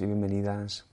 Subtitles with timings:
[0.00, 0.86] Y bienvenidas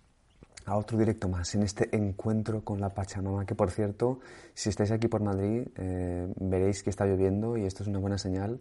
[0.65, 4.19] a otro directo más en este encuentro con la Pachamama, que por cierto,
[4.53, 8.17] si estáis aquí por Madrid, eh, veréis que está lloviendo y esto es una buena
[8.17, 8.59] señal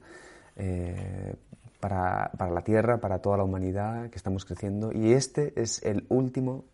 [0.57, 1.35] eh,
[1.79, 4.93] para, para la Tierra, para toda la humanidad que estamos creciendo.
[4.93, 6.65] Y este es el último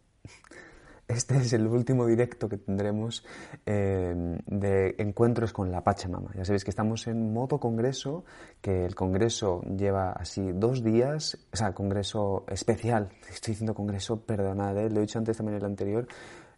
[1.08, 3.24] este es el último directo que tendremos
[3.64, 4.14] eh,
[4.46, 6.32] de encuentros con la Pachamama.
[6.34, 8.24] Ya sabéis que estamos en modo congreso,
[8.60, 13.10] que el congreso lleva así dos días, o sea, congreso especial.
[13.30, 14.90] Estoy diciendo congreso, perdonad, ¿eh?
[14.90, 16.08] lo he dicho antes también en el anterior.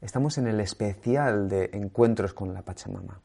[0.01, 3.21] Estamos en el especial de encuentros con la Pachamama.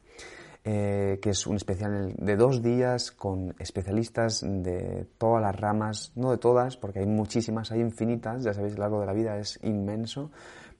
[0.66, 6.30] Eh, que es un especial de dos días con especialistas de todas las ramas, no
[6.30, 9.60] de todas, porque hay muchísimas, hay infinitas, ya sabéis, el largo de la vida es
[9.62, 10.30] inmenso,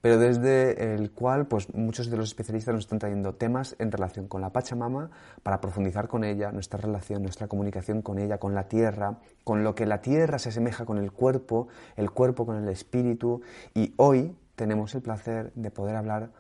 [0.04, 4.28] pero desde el cual pues muchos de los especialistas nos están trayendo temas en relación
[4.28, 5.10] con la Pachamama
[5.42, 9.74] para profundizar con ella, nuestra relación, nuestra comunicación con ella, con la tierra, con lo
[9.74, 13.40] que la tierra se asemeja con el cuerpo, el cuerpo con el espíritu
[13.72, 16.32] y hoy tenemos el placer de poder hablar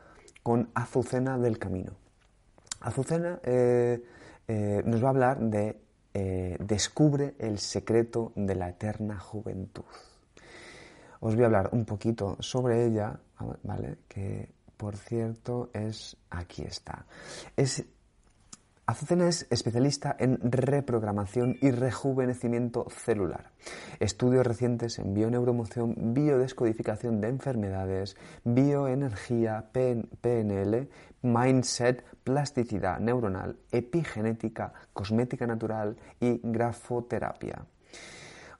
[0.42, 1.92] con Azucena del Camino.
[2.82, 4.04] Azucena eh,
[4.46, 5.80] eh, nos va a hablar de
[6.12, 9.84] eh, Descubre el secreto de la eterna juventud
[11.24, 13.18] os voy a hablar un poquito sobre ella,
[13.62, 13.96] ¿vale?
[14.06, 17.06] Que por cierto es, aquí está.
[17.56, 17.82] Es,
[18.86, 23.52] Azucena es especialista en reprogramación y rejuvenecimiento celular.
[23.98, 30.90] Estudios recientes en bioneuromoción, biodescodificación de enfermedades, bioenergía, PNL,
[31.22, 37.64] mindset, plasticidad neuronal, epigenética, cosmética natural y grafoterapia.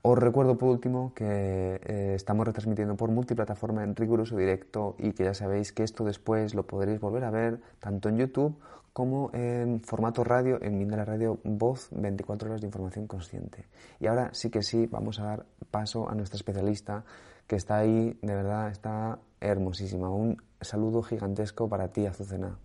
[0.07, 5.25] Os recuerdo por último que eh, estamos retransmitiendo por multiplataforma en riguroso directo y que
[5.25, 8.55] ya sabéis que esto después lo podréis volver a ver tanto en YouTube
[8.93, 13.65] como en formato radio en Mindela Radio Voz 24 horas de información consciente.
[13.99, 17.03] Y ahora sí que sí, vamos a dar paso a nuestra especialista
[17.47, 20.11] que está ahí, de verdad, está hermosísima.
[20.11, 22.59] Un saludo gigantesco para ti, Azucena.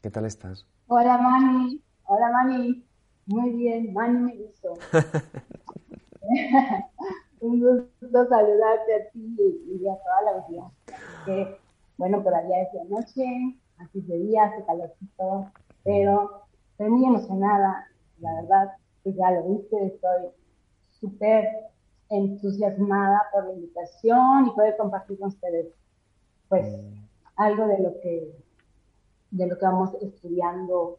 [0.00, 0.66] ¿Qué tal estás?
[0.86, 1.78] Hola, Mani.
[2.04, 2.82] Hola, Mani.
[3.26, 4.32] Muy bien, Mani me.
[7.40, 10.96] un gusto saludarte a ti y a toda la audiencia.
[11.24, 11.56] Que,
[11.96, 13.24] bueno, por allá es de noche,
[13.78, 15.50] aquí de día, hace calorcito,
[15.84, 17.86] pero estoy muy emocionada,
[18.20, 20.28] la verdad, pues ya lo viste, estoy
[21.00, 21.46] súper
[22.10, 25.66] entusiasmada por la invitación y poder compartir con ustedes,
[26.48, 26.66] pues,
[27.36, 28.34] algo de lo que,
[29.30, 30.98] de lo que vamos estudiando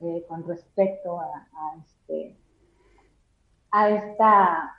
[0.00, 1.46] eh, con respecto a
[1.78, 2.36] este
[3.74, 4.72] a esta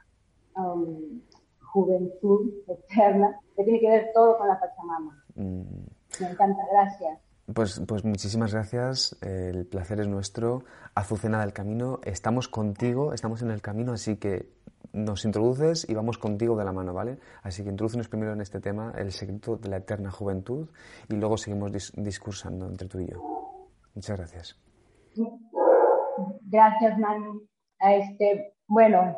[0.56, 1.22] um,
[1.60, 5.24] juventud eterna que tiene que ver todo con la Pachamama.
[5.36, 6.22] Mm.
[6.22, 7.20] Me encanta, gracias.
[7.54, 10.64] Pues, pues muchísimas gracias, el placer es nuestro.
[10.96, 14.50] Azucena del Camino, estamos contigo, estamos en el camino, así que
[14.94, 17.20] nos introduces y vamos contigo de la mano, ¿vale?
[17.44, 20.70] Así que introducenos primero en este tema, el secreto de la eterna juventud,
[21.10, 23.22] y luego seguimos discursando entre tú y yo.
[23.94, 24.60] Muchas gracias.
[26.50, 27.42] Gracias, Manu.
[27.80, 29.18] Este, bueno,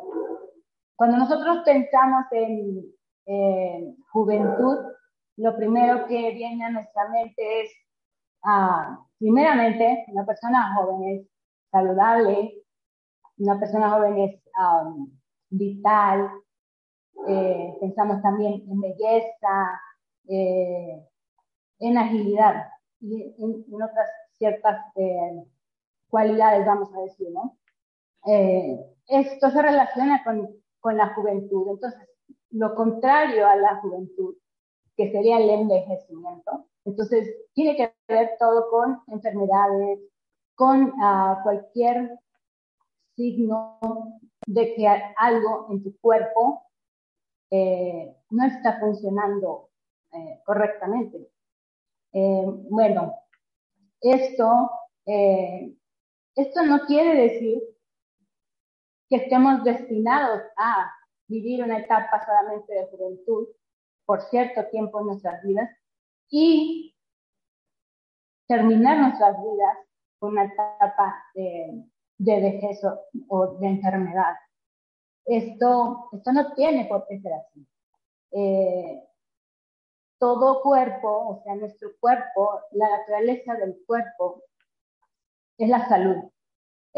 [0.96, 4.76] cuando nosotros pensamos en juventud,
[5.38, 7.70] lo primero que viene a nuestra mente es,
[8.42, 11.28] ah, primeramente, una persona joven es
[11.70, 12.54] saludable,
[13.38, 14.42] una persona joven es
[15.50, 16.28] vital,
[17.28, 19.80] eh, pensamos también en belleza,
[20.28, 21.06] eh,
[21.78, 22.68] en agilidad
[23.00, 24.08] y en, otras
[24.38, 25.44] ciertas eh,
[26.08, 27.56] cualidades, vamos a decir, ¿no?
[29.08, 30.48] Esto se relaciona con,
[30.80, 31.68] con la juventud.
[31.70, 32.00] Entonces,
[32.50, 34.36] lo contrario a la juventud,
[34.96, 40.00] que sería el envejecimiento, entonces tiene que ver todo con enfermedades,
[40.54, 42.18] con uh, cualquier
[43.14, 43.78] signo
[44.46, 46.62] de que algo en tu cuerpo
[47.50, 49.70] eh, no está funcionando
[50.12, 51.28] eh, correctamente.
[52.12, 53.14] Eh, bueno,
[54.00, 54.70] esto,
[55.04, 57.62] esto no quiere decir
[59.08, 60.90] que estemos destinados a
[61.26, 63.48] vivir una etapa solamente de juventud
[64.04, 65.70] por cierto tiempo en nuestras vidas
[66.30, 66.94] y
[68.46, 69.78] terminar nuestras vidas
[70.18, 71.84] con una etapa de,
[72.18, 72.78] de
[73.28, 74.34] o, de enfermedad.
[75.26, 77.66] Esto, esto no tiene por qué ser así.
[78.32, 79.04] Eh,
[80.18, 84.42] todo cuerpo, o sea, nuestro cuerpo, la naturaleza del cuerpo
[85.58, 86.30] es la salud,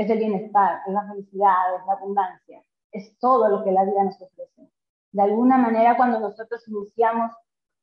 [0.01, 4.05] es el bienestar, es la felicidad, es la abundancia, es todo lo que la vida
[4.05, 4.71] nos ofrece.
[5.13, 7.31] De alguna manera, cuando nosotros iniciamos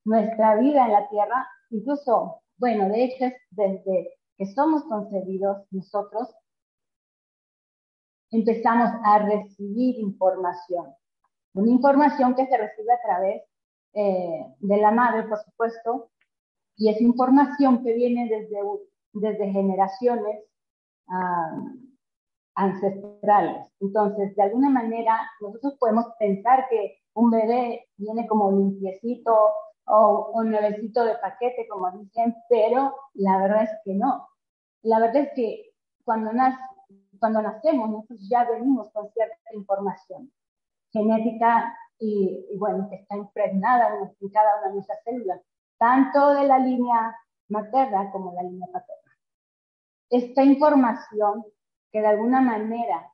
[0.04, 6.28] nuestra vida en la tierra, incluso, bueno, de hecho, es desde que somos concebidos nosotros,
[8.31, 10.96] empezamos a recibir información.
[11.54, 13.44] Una información que se recibe a través
[13.94, 16.10] eh, de la madre, por supuesto,
[16.78, 18.60] y es información que viene desde,
[19.13, 20.44] desde generaciones
[21.10, 21.62] ah,
[22.57, 23.71] ancestrales.
[23.80, 29.33] Entonces, de alguna manera, nosotros podemos pensar que un bebé viene como limpiecito
[29.86, 34.27] o un nuevecito de paquete, como dicen, pero la verdad es que no.
[34.81, 35.71] La verdad es que
[36.04, 36.57] cuando, nace,
[37.19, 40.31] cuando nacemos, nosotros ya venimos con cierta información
[40.92, 43.89] genética y, bueno, que está impregnada
[44.19, 45.42] en, cada una de nuestras células,
[45.77, 47.15] tanto de la línea
[47.50, 49.12] materna como de la línea paterna.
[50.10, 51.45] Esta información
[51.92, 53.13] que de alguna manera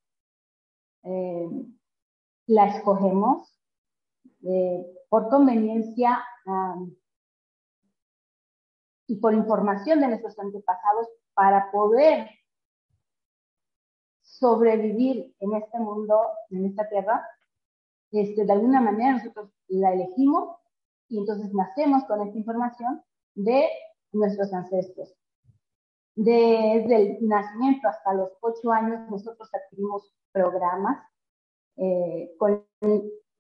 [1.04, 1.50] eh,
[2.48, 3.60] la escogemos
[4.44, 6.24] eh, por conveniencia
[9.08, 12.30] y por información de nuestros antepasados para poder
[14.22, 17.25] sobrevivir en este mundo, en esta tierra,
[18.12, 20.58] este, de alguna manera nosotros la elegimos
[21.08, 23.04] y entonces nacemos con esta información
[23.36, 23.68] de
[24.12, 25.16] nuestros ancestros.
[26.15, 31.04] Desde el nacimiento hasta los ocho años nosotros adquirimos programas
[31.77, 32.65] eh, con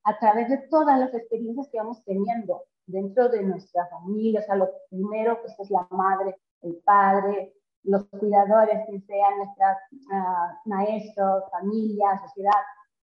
[0.05, 4.55] a través de todas las experiencias que vamos teniendo dentro de nuestra familia, o sea,
[4.55, 7.53] lo primero pues es la madre, el padre,
[7.83, 9.77] los cuidadores, que sean nuestros
[10.11, 12.51] uh, maestros, familia, sociedad.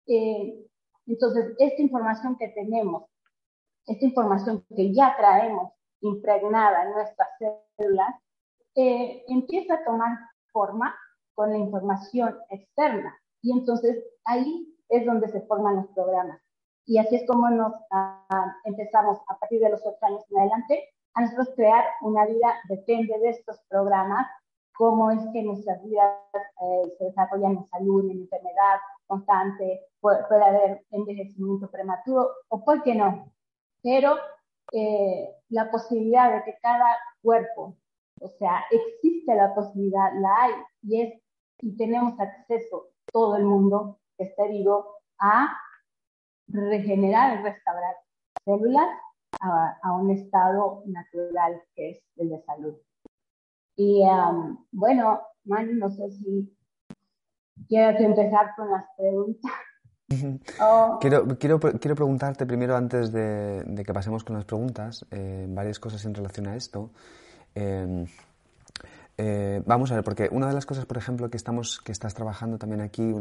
[0.06, 0.66] Eh,
[1.06, 3.04] entonces, esta información que tenemos,
[3.86, 7.28] esta información que ya traemos impregnada en nuestras
[7.76, 8.14] células,
[8.74, 10.18] eh, empieza a tomar
[10.52, 10.94] forma
[11.34, 13.16] con la información externa.
[13.42, 16.40] Y entonces ahí es donde se forman los programas.
[16.86, 20.88] Y así es como nos ah, empezamos a partir de los ocho años en adelante
[21.14, 24.26] a nosotros crear una vida, depende de estos programas,
[24.76, 30.84] cómo es que nuestras vidas eh, se desarrollan en salud, en enfermedad constante, puede, haber
[30.90, 33.32] envejecimiento prematuro o por qué no.
[33.82, 34.16] Pero
[34.72, 37.76] eh, la posibilidad de que cada cuerpo,
[38.20, 40.52] o sea, existe la posibilidad, la hay,
[40.82, 41.22] y, es,
[41.60, 45.56] y tenemos acceso, todo el mundo que esté vivo, a
[46.48, 47.94] regenerar y restaurar
[48.44, 48.88] células
[49.40, 52.74] a, un estado natural que es el de salud.
[53.76, 56.56] Y um, bueno, Manu, no sé si
[57.68, 59.52] quieres empezar con las preguntas.
[61.00, 66.04] quiero, quiero, quiero, preguntarte primero, antes de, que pasemos con las preguntas, eh, varias cosas
[66.04, 66.90] en relación a esto.
[67.54, 68.06] Em,
[69.16, 72.14] eh, vamos a ver, porque una de las cosas, por ejemplo, que, estamos, que estás
[72.14, 73.12] trabajando también aquí,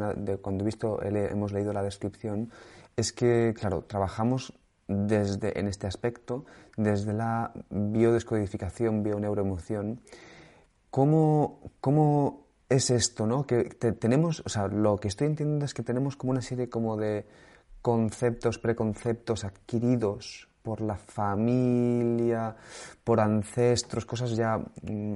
[0.42, 2.52] cuando he visto, hemos leído la descripción,
[2.96, 4.54] es que, claro, trabajamos
[4.88, 6.46] desde, en este aspecto,
[6.78, 10.02] desde la biodescodificación, bioneuroemoción.
[10.90, 13.46] ¿Cómo, cómo es esto, no?
[13.46, 16.98] Que tenemos, o sea, lo que estoy entendiendo es que tenemos como una serie como
[16.98, 17.26] de
[17.82, 22.56] conceptos, preconceptos adquiridos por la familia,
[23.04, 25.14] por ancestros, cosas ya mm,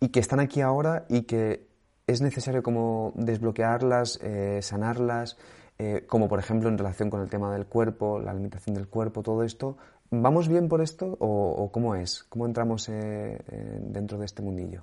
[0.00, 1.68] y que están aquí ahora y que
[2.06, 5.38] es necesario como desbloquearlas, eh, sanarlas,
[5.78, 9.22] eh, como por ejemplo en relación con el tema del cuerpo, la limitación del cuerpo,
[9.22, 9.76] todo esto.
[10.10, 12.24] ¿Vamos bien por esto o, cómo es?
[12.24, 13.38] ¿Cómo entramos eh,
[13.80, 14.82] dentro de este mundillo?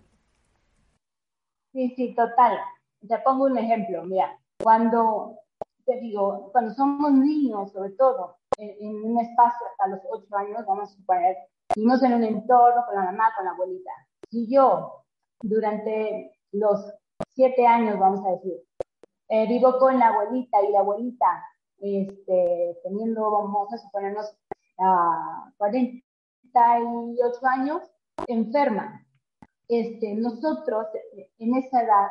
[1.74, 2.58] Sí, sí, total.
[3.06, 4.04] Te pongo un ejemplo.
[4.06, 5.38] Mira, cuando
[5.86, 10.92] te digo, cuando somos niños, sobre todo, en, un espacio hasta los ocho años, vamos
[10.92, 11.38] a suponer,
[11.76, 13.92] vivimos en un entorno con la mamá, con la abuelita.
[14.30, 15.04] Si yo,
[15.42, 16.94] durante los
[17.34, 18.64] siete años, vamos a decir,
[19.30, 21.44] eh, vivo con la abuelita y la abuelita,
[21.80, 24.36] este, teniendo, vamos a suponernos,
[24.78, 27.82] uh, 48 años,
[28.28, 29.06] enferma.
[29.68, 30.88] Este, nosotros
[31.38, 32.08] en esa edad,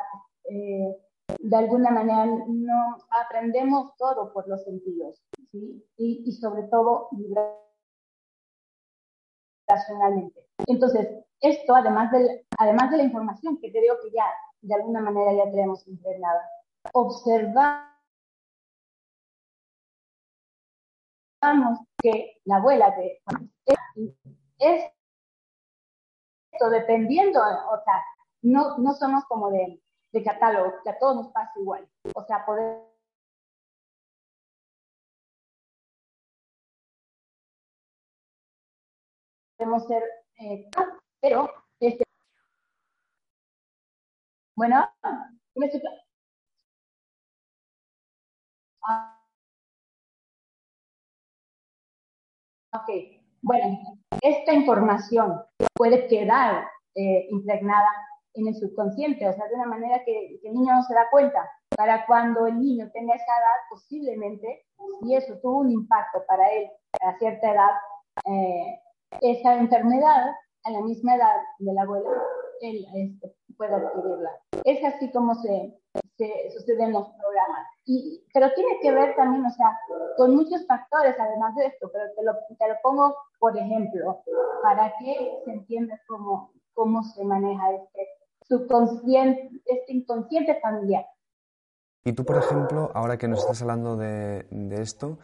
[0.49, 0.95] eh,
[1.39, 5.85] de alguna manera no aprendemos todo por los sentidos, ¿sí?
[5.97, 7.09] Y, y sobre todo
[9.67, 10.47] racionalmente.
[10.67, 11.07] Entonces,
[11.41, 14.25] esto, además de, además de la información que creo que ya
[14.61, 16.41] de alguna manera ya tenemos impregnada,
[16.93, 17.87] observamos
[22.01, 23.21] que la abuela de
[23.65, 24.83] es
[26.51, 28.03] esto dependiendo, o sea,
[28.41, 29.79] no, no somos como de,
[30.11, 31.87] de catálogo, que a todos nos pasa igual.
[32.15, 32.87] O sea, poder
[39.57, 40.03] podemos ser,
[40.39, 40.69] eh,
[41.21, 41.49] pero
[41.79, 42.03] este,
[44.55, 44.87] bueno,
[45.55, 45.69] me
[48.83, 49.19] ah,
[52.73, 52.89] ok,
[53.41, 53.79] bueno,
[54.21, 55.43] esta información
[55.75, 57.89] puede quedar eh, impregnada
[58.37, 61.49] en el subconsciente, o sea, de una manera que, el niño no se da cuenta.
[61.75, 64.65] Para cuando el niño tenga esa edad, posiblemente,
[65.01, 66.69] si eso tuvo un impacto para él
[67.01, 67.71] a cierta edad,
[68.25, 68.79] eh,
[69.21, 70.31] esa enfermedad
[70.63, 72.09] a la misma edad de la abuela,
[72.61, 74.31] él este, puede adquirirla.
[74.63, 75.79] Es así como se,
[76.17, 77.67] se sucede en los programas.
[77.85, 79.77] Y, pero tiene que ver también, o sea,
[80.17, 84.23] con muchos factores además de esto, pero te lo, te lo pongo por ejemplo,
[84.63, 88.07] para que se entienda cómo, cómo se maneja este
[88.47, 91.05] subconsciente, este inconsciente familiar.
[92.03, 94.45] Y tú, por ejemplo, ahora que nos estás hablando de,
[94.79, 95.19] esto,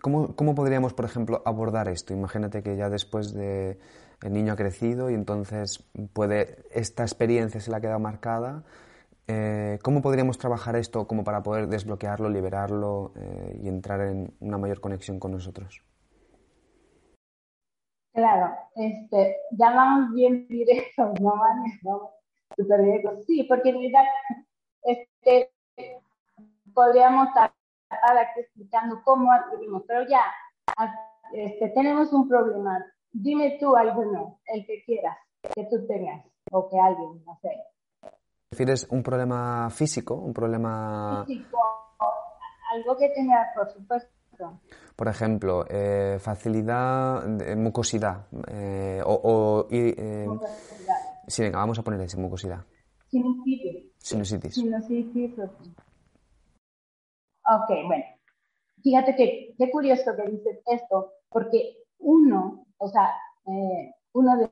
[0.00, 2.12] ¿cómo, ¿cómo, podríamos, por ejemplo, abordar esto?
[2.12, 3.78] Imagínate que ya después de
[4.22, 8.64] el niño ha crecido y entonces puede esta experiencia se le ha quedado marcada.
[9.28, 14.56] Eh, ¿Cómo podríamos trabajar esto como para poder desbloquearlo, liberarlo eh, y entrar en una
[14.56, 15.82] mayor conexión con nosotros?
[18.16, 21.34] Claro, este, ya vamos bien directos, no
[21.82, 22.10] ¿no?
[22.56, 23.26] Super directos.
[23.26, 24.04] Sí, porque en realidad
[24.84, 25.52] este,
[26.72, 27.52] podríamos estar
[27.90, 30.22] aquí explicando cómo adquirimos, pero ya
[31.34, 32.82] este, tenemos un problema.
[33.12, 35.18] Dime tú alguno, el que quieras,
[35.54, 37.50] que tú tengas, o que alguien, no sé.
[38.50, 40.14] ¿Refieres un problema físico?
[40.14, 41.24] ¿Un problema...?
[41.26, 41.58] Físico,
[42.72, 44.15] algo que tenga, por supuesto,
[44.96, 48.26] por ejemplo, eh, facilidad, de mucosidad.
[48.48, 50.26] Eh, o, eh,
[51.26, 52.64] sí, venga, vamos a poner ese, mucosidad.
[53.08, 53.92] Sinusitis.
[53.98, 54.54] Sinusitis.
[54.54, 55.38] Sinusitis.
[55.38, 55.48] Ok,
[57.86, 58.04] bueno.
[58.82, 63.10] Fíjate que qué curioso que dices esto, porque uno, o sea,
[64.12, 64.50] uno de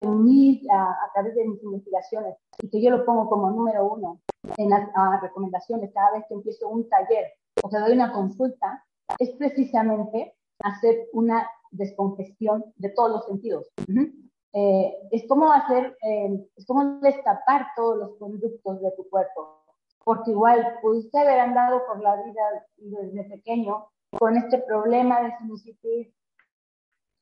[0.00, 4.20] mí a, través de mis investigaciones y que yo lo pongo como número uno
[4.56, 7.32] en las recomendaciones cada vez que empiezo un taller
[7.62, 8.84] o que doy una consulta,
[9.18, 13.68] es precisamente hacer una descongestión de todos los sentidos.
[14.54, 19.64] Eh, es como hacer, eh, es como destapar todos los conductos de tu cuerpo,
[20.04, 23.86] porque igual pudiste haber andado por la vida desde pequeño
[24.18, 26.14] con este problema de sinusitis,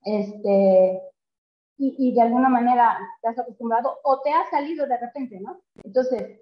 [0.03, 1.03] este,
[1.79, 5.61] y, y, de alguna manera te has acostumbrado o te ha salido de repente, ¿no?
[5.85, 6.41] Entonces,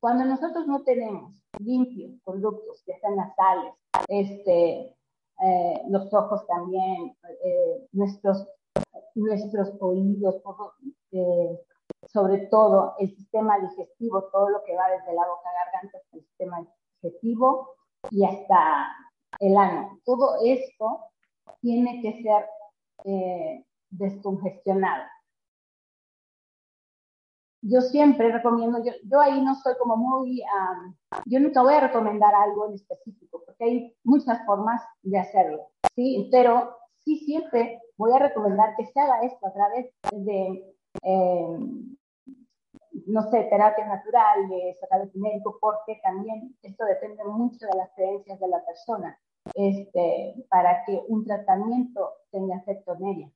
[0.00, 3.74] Cuando nosotros no tenemos limpios conductos, que están nasales,
[4.08, 4.96] este,
[5.42, 7.14] eh, los ojos también,
[7.44, 8.48] eh, nuestros,
[9.14, 10.42] nuestros oídos,
[11.12, 11.60] eh,
[12.06, 16.24] sobre todo el sistema digestivo, todo lo que va desde la boca garganta hasta el
[16.24, 16.66] sistema
[17.02, 17.74] digestivo
[18.10, 18.88] y hasta
[19.38, 20.00] el ano.
[20.06, 21.04] Todo esto
[21.60, 22.46] tiene que ser
[23.90, 25.04] descongestionado
[27.62, 30.42] yo siempre recomiendo, yo, yo ahí no soy como muy,
[31.26, 36.28] yo nunca voy a recomendar algo en específico, porque hay muchas formas de hacerlo, ¿sí?
[36.32, 41.58] Pero sí siempre voy a recomendar que se haga esto a través de, eh,
[43.06, 47.90] no sé, terapias naturales, a través de médico, porque también esto depende mucho de las
[47.94, 49.18] creencias de la persona,
[49.54, 53.30] este, para que un tratamiento tenga efecto en ella.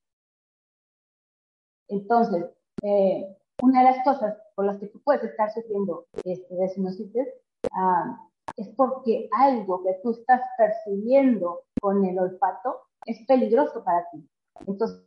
[1.89, 2.47] Entonces,
[2.83, 7.29] eh, una de las cosas por las que tú puedes estar sufriendo este, de sinusitis
[7.73, 8.19] ah,
[8.57, 14.29] es porque algo que tú estás percibiendo con el olfato es peligroso para ti.
[14.67, 15.05] Entonces,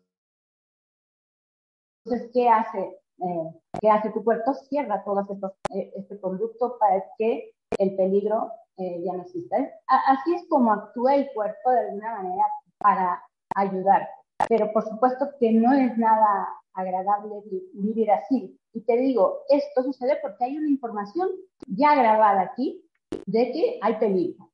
[2.33, 2.79] ¿qué hace?
[2.79, 4.53] Eh, ¿Qué hace tu cuerpo?
[4.53, 5.25] Cierra todo
[5.73, 9.57] eh, este conducto para que el peligro eh, ya no exista.
[9.87, 12.45] Así es como actúa el cuerpo de alguna manera
[12.79, 13.23] para
[13.55, 14.07] ayudar.
[14.47, 17.41] Pero por supuesto que no es nada agradable
[17.73, 18.59] vivir así.
[18.73, 21.29] Y te digo, esto sucede porque hay una información
[21.65, 22.83] ya grabada aquí
[23.25, 24.51] de que hay peligro.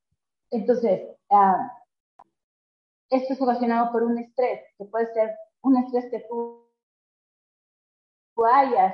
[0.52, 1.68] Entonces, uh,
[3.10, 6.64] esto es ocasionado por un estrés, que puede ser un estrés que tú
[8.36, 8.94] tú hayas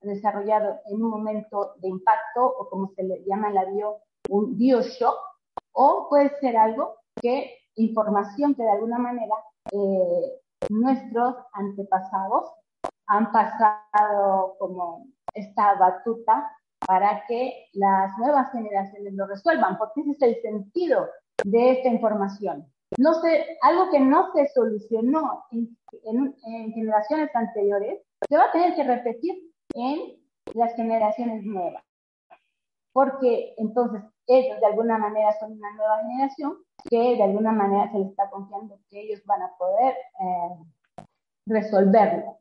[0.00, 4.56] desarrollado en un momento de impacto o como se le llama en la bio, un
[4.56, 5.16] bioshock,
[5.72, 9.34] o puede ser algo que información que de alguna manera
[9.72, 12.50] eh, nuestros antepasados
[13.06, 16.50] han pasado como esta batuta
[16.86, 21.08] para que las nuevas generaciones lo resuelvan, porque ese es el sentido
[21.44, 22.66] de esta información.
[22.96, 25.76] No sé, algo que no se solucionó en,
[26.72, 29.34] generaciones anteriores, se va a tener que repetir
[29.74, 30.18] en
[30.54, 31.84] las generaciones nuevas.
[32.92, 37.98] Porque entonces ellos de alguna manera son una nueva generación que de alguna manera se
[37.98, 40.64] les está confiando que ellos van a poder eh,
[41.46, 42.38] resolverlo.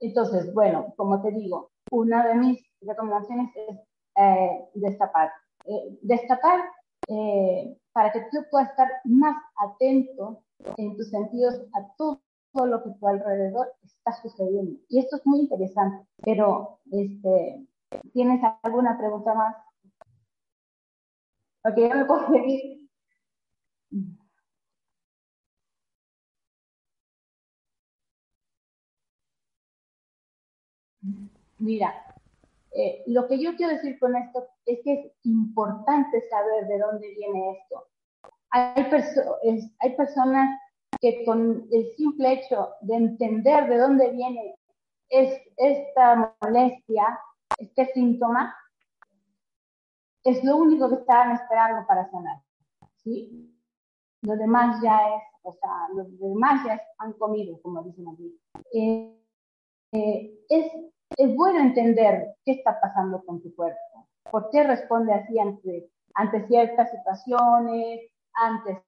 [0.00, 3.78] Entonces, bueno, como te digo, una de mis recomendaciones es
[4.16, 5.30] eh, destapar.
[5.66, 6.60] Eh, destapar
[7.08, 10.42] eh, para que tú puedas estar más atento
[10.76, 12.20] en tus sentidos a todo,
[12.54, 14.80] lo que tu alrededor está sucediendo.
[14.88, 17.66] Y esto es muy interesante, pero este,
[18.14, 19.54] ¿tienes alguna pregunta más?
[21.68, 22.88] Ok, ya me puedo seguir.
[31.58, 31.94] Mira,
[32.72, 37.08] eh, lo que yo quiero decir con esto es que es importante saber de dónde
[37.14, 37.88] viene esto.
[38.50, 38.84] Hay,
[39.96, 40.60] personas
[41.00, 44.54] que con el simple hecho de entender de dónde viene
[45.08, 47.18] es, esta molestia,
[47.58, 48.54] este síntoma,
[50.26, 52.42] es lo único que estaban esperando para sanar.
[52.96, 53.52] ¿sí?
[54.22, 58.40] Lo demás ya es, o sea, los demás ya han comido, como dicen aquí.
[58.72, 59.18] Eh,
[59.92, 60.72] eh, es
[61.16, 66.46] es bueno entender qué está pasando con tu cuerpo, por qué responde así ante, ante
[66.46, 68.82] ciertas situaciones, ante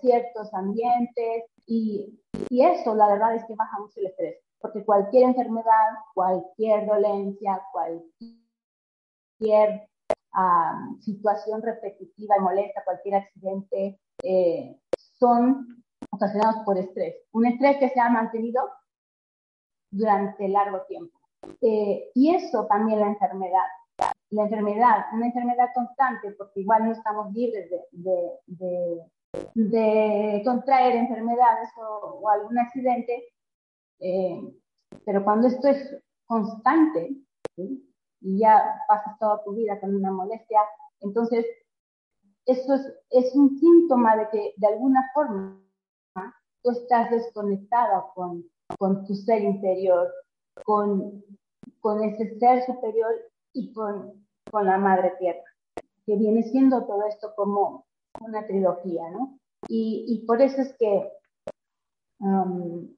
[0.00, 2.18] ciertos ambientes y,
[2.48, 7.62] y, eso la verdad es que baja mucho el estrés, porque cualquier enfermedad, cualquier dolencia,
[7.72, 8.40] cualquier
[11.00, 14.76] situación repetitiva y molesta, cualquier accidente, eh,
[15.18, 17.16] son ocasionados por estrés.
[17.32, 18.62] Un estrés que se ha mantenido
[19.90, 21.18] durante largo tiempo.
[21.60, 23.66] Eh, y eso también la enfermedad.
[24.30, 29.02] La enfermedad, una enfermedad constante, porque igual no estamos libres de, de,
[29.54, 33.32] de, contraer enfermedades o, algún accidente,
[33.98, 34.40] eh,
[35.04, 37.10] pero cuando esto es constante
[38.20, 40.60] y ya pasas toda tu vida con una molestia,
[41.00, 41.46] entonces
[42.46, 45.60] eso es, es un síntoma de que de alguna forma
[46.62, 48.44] tú estás desconectado con,
[48.78, 50.12] con tu ser interior,
[50.64, 51.24] con,
[51.80, 53.12] con ese ser superior
[53.52, 55.44] y con, con la madre tierra,
[56.04, 57.86] que viene siendo todo esto como
[58.20, 59.38] una trilogía, ¿no?
[59.68, 61.12] Y, y por eso es que
[62.18, 62.88] um,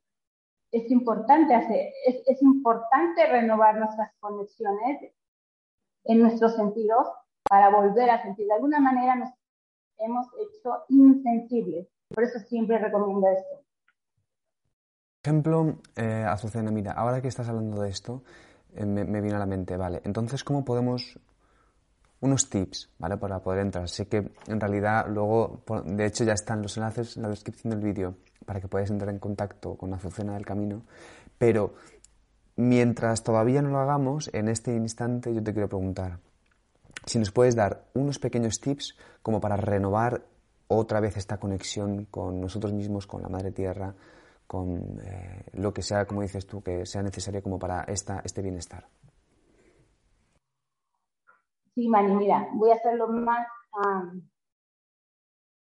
[0.72, 5.12] es importante hacer, es, es, importante renovar nuestras conexiones
[6.04, 7.06] en nuestros sentidos
[7.48, 8.46] para volver a sentir.
[8.46, 9.30] De alguna manera nos
[9.98, 11.86] hemos hecho insensibles.
[12.08, 13.62] Por eso siempre recomiendo esto
[15.22, 18.24] ejemplo, eh, Azucena, mira, ahora que estás hablando de esto,
[18.74, 21.18] eh, me, viene a la mente, vale, entonces, ¿cómo podemos,
[22.22, 23.18] unos tips, ¿vale?
[23.18, 23.88] Para poder entrar.
[23.88, 27.80] Sé que en realidad luego, de hecho, ya están los enlaces en la descripción del
[27.80, 30.82] vídeo para que podáis entrar en contacto con Azucena del Camino,
[31.36, 31.74] pero
[32.56, 36.18] mientras todavía no lo hagamos, en este instante yo te quiero preguntar
[37.06, 40.22] si nos puedes dar unos pequeños tips como para renovar
[40.68, 43.94] otra vez esta conexión con nosotros mismos, con la Madre Tierra,
[44.46, 48.42] con eh, lo que sea, como dices tú, que sea necesario como para esta, este
[48.42, 48.86] bienestar.
[51.74, 53.46] Sí, Mani, mira, voy a hacerlo más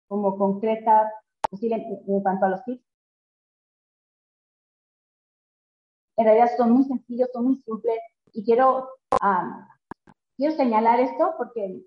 [0.09, 1.13] como concreta
[1.51, 1.77] posible
[2.07, 2.83] en, cuanto a los tips.
[6.17, 7.99] En realidad son muy sencillos, son muy simples
[8.33, 8.89] y quiero,
[10.37, 11.83] quiero señalar esto porque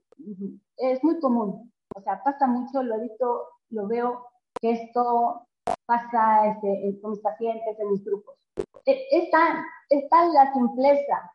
[0.78, 1.72] es muy común.
[1.96, 4.28] O sea, pasa mucho, lo he visto, lo veo,
[4.62, 5.48] que esto
[5.86, 8.36] pasa este, con mis pacientes, en mis grupos.
[8.86, 11.34] Está, está la simpleza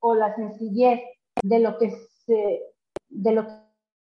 [0.00, 1.00] o la sencillez
[1.42, 2.62] de lo que se,
[3.08, 3.46] de lo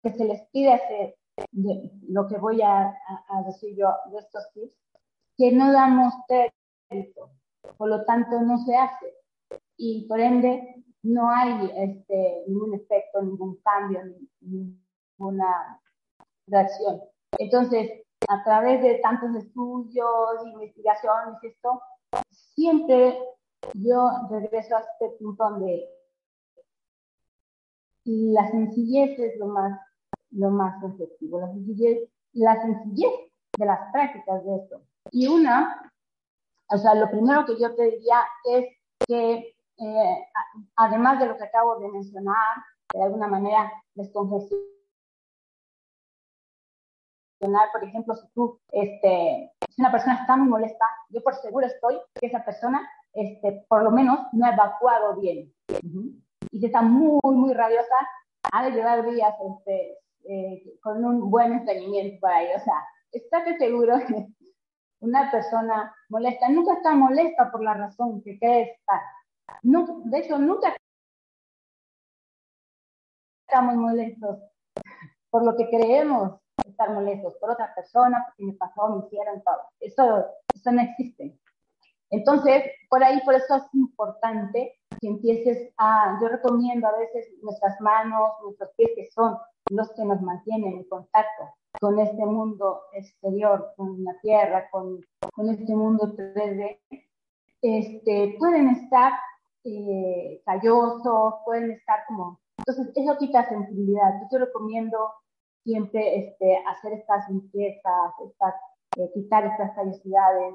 [0.02, 1.16] que se les pide hacer,
[1.52, 2.94] de lo que voy a,
[3.46, 4.76] decir yo de estos tips,
[5.36, 7.30] que no damos crédito,
[7.76, 9.14] por lo tanto no se hace
[9.76, 14.00] y por ende no hay este, ningún efecto, ningún cambio,
[14.40, 15.80] ninguna
[16.46, 17.00] reacción.
[17.38, 21.80] Entonces, a través de tantos estudios, investigaciones, esto,
[22.30, 23.18] siempre
[23.74, 25.88] yo regreso a este punto donde
[28.32, 29.80] la sencillez es lo más,
[30.30, 33.12] lo más efectivo, la sencillez, la sencillez
[33.58, 34.82] de las prácticas de esto.
[35.10, 35.92] Y una,
[36.70, 38.66] o sea, lo primero que yo te diría es
[39.06, 40.26] que, eh,
[40.76, 42.56] además de lo que acabo de mencionar,
[42.92, 44.68] de alguna manera descongestionar,
[47.72, 51.98] por ejemplo, si tú, este, si una persona está muy molesta, yo por seguro estoy
[52.14, 52.80] que esa persona,
[53.12, 55.52] este, por lo menos, no ha evacuado bien.
[56.50, 57.96] Y si está muy, muy rabiosa,
[58.52, 62.48] ha de llevar días este, eh, con un buen entendimiento para ahí.
[62.56, 62.74] O sea,
[63.12, 64.26] estate seguro que
[65.00, 69.00] una persona molesta nunca está molesta por la razón que cree estar.
[69.62, 70.76] de hecho, nunca
[73.46, 74.38] estamos molestos
[75.30, 79.62] por lo que creemos estar molestos por otra persona, porque me pasó, me hicieron todo.
[79.80, 81.38] Eso, eso no existe.
[82.10, 87.80] Entonces, por ahí, por eso es importante que empieces a, yo recomiendo a veces nuestras
[87.80, 89.36] manos, nuestros pies, que son
[89.70, 95.00] los que nos mantienen en contacto con este mundo exterior, con la tierra, con,
[95.34, 96.78] con este mundo 3D,
[97.62, 99.12] este, pueden estar
[99.64, 102.40] eh, callosos, pueden estar como...
[102.58, 104.20] Entonces, eso quita sensibilidad.
[104.22, 105.12] Yo te recomiendo
[105.64, 108.12] siempre este, hacer estas limpiezas,
[108.96, 110.54] eh, quitar estas callosidades,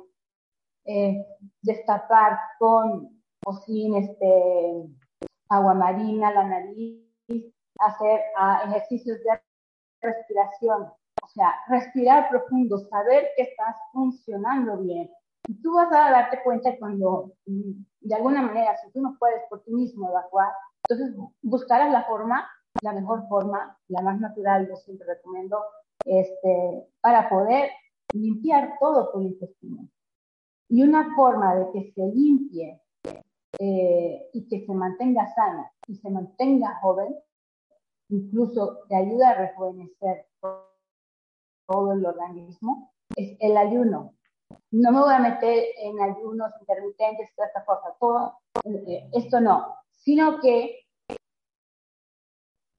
[0.86, 1.26] eh,
[1.62, 3.24] destapar con
[3.66, 4.88] sin este,
[5.50, 7.02] agua marina la nariz,
[7.80, 9.42] hacer ah, ejercicios de
[10.02, 10.84] respiración,
[11.22, 15.10] o sea, respirar profundo, saber que estás funcionando bien.
[15.48, 17.72] Y tú vas a darte cuenta cuando, mm,
[18.02, 20.52] de alguna manera, si tú no puedes por ti mismo evacuar,
[20.88, 22.48] entonces buscarás la forma,
[22.82, 25.64] la mejor forma, la más natural, yo siempre recomiendo,
[26.04, 27.72] este, para poder
[28.12, 29.88] limpiar todo tu intestino.
[30.70, 32.82] Y una forma de que se limpie
[33.60, 37.16] eh, y que se mantenga sana y se mantenga joven,
[38.10, 40.28] incluso te ayuda a rejuvenecer
[41.68, 44.14] todo el organismo, es el ayuno.
[44.72, 49.76] No me voy a meter en ayunos intermitentes, toda esta cosa, todo, eh, esto no,
[49.96, 50.86] sino que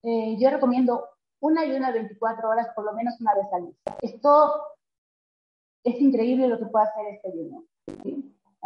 [0.02, 1.08] eh, yo recomiendo
[1.40, 3.96] un ayuno de 24 horas por lo menos una vez al día.
[4.02, 4.62] Esto
[5.84, 7.64] es increíble lo que puede hacer este ayuno.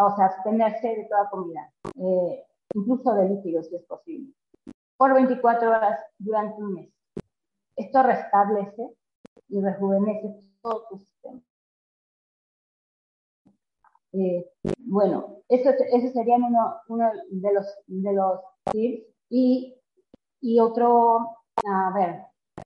[0.03, 4.33] O sea, abstenerse de toda comida, eh, incluso de líquidos si es posible,
[4.97, 6.91] por 24 horas durante un mes.
[7.77, 8.95] Esto restablece
[9.49, 11.41] y rejuvenece todo tu sistema.
[14.13, 18.41] Eh, bueno, ese, ese serían uno, uno, de los, de los
[18.73, 19.07] tips.
[19.29, 19.77] Y,
[20.41, 22.23] y otro, a ver,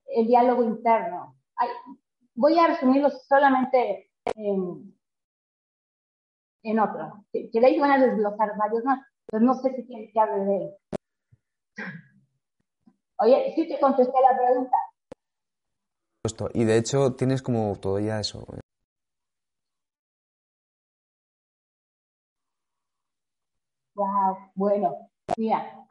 [0.06, 1.36] el diálogo interno.
[2.34, 4.93] voy a resumirlo solamente en,
[6.64, 7.24] en otro.
[7.32, 10.20] Que, que de ahí van a desglosar varios más, pero no sé si quieres que
[10.20, 10.76] hable de él.
[13.20, 14.76] Oye, sí te contesté la pregunta.
[16.54, 18.44] Y de hecho tienes como todo ya eso.
[23.94, 25.86] Wow, bueno, mira,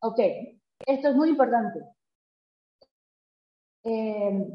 [0.00, 0.18] ok,
[0.86, 1.78] esto es muy importante.
[3.84, 4.46] Eh,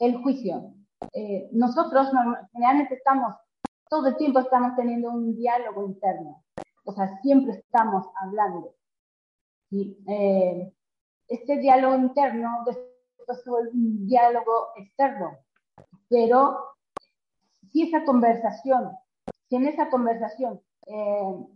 [0.00, 0.74] el juicio.
[1.14, 2.10] Eh, nosotros
[2.52, 3.34] generalmente estamos
[3.90, 6.42] todo el tiempo estamos teniendo un diálogo interno,
[6.84, 8.72] o sea, siempre estamos hablando.
[9.70, 10.72] Y, eh,
[11.28, 12.88] este diálogo interno después
[13.38, 15.38] es un diálogo externo,
[16.08, 16.76] pero
[17.72, 18.96] si esa conversación,
[19.48, 21.46] si en esa conversación eh,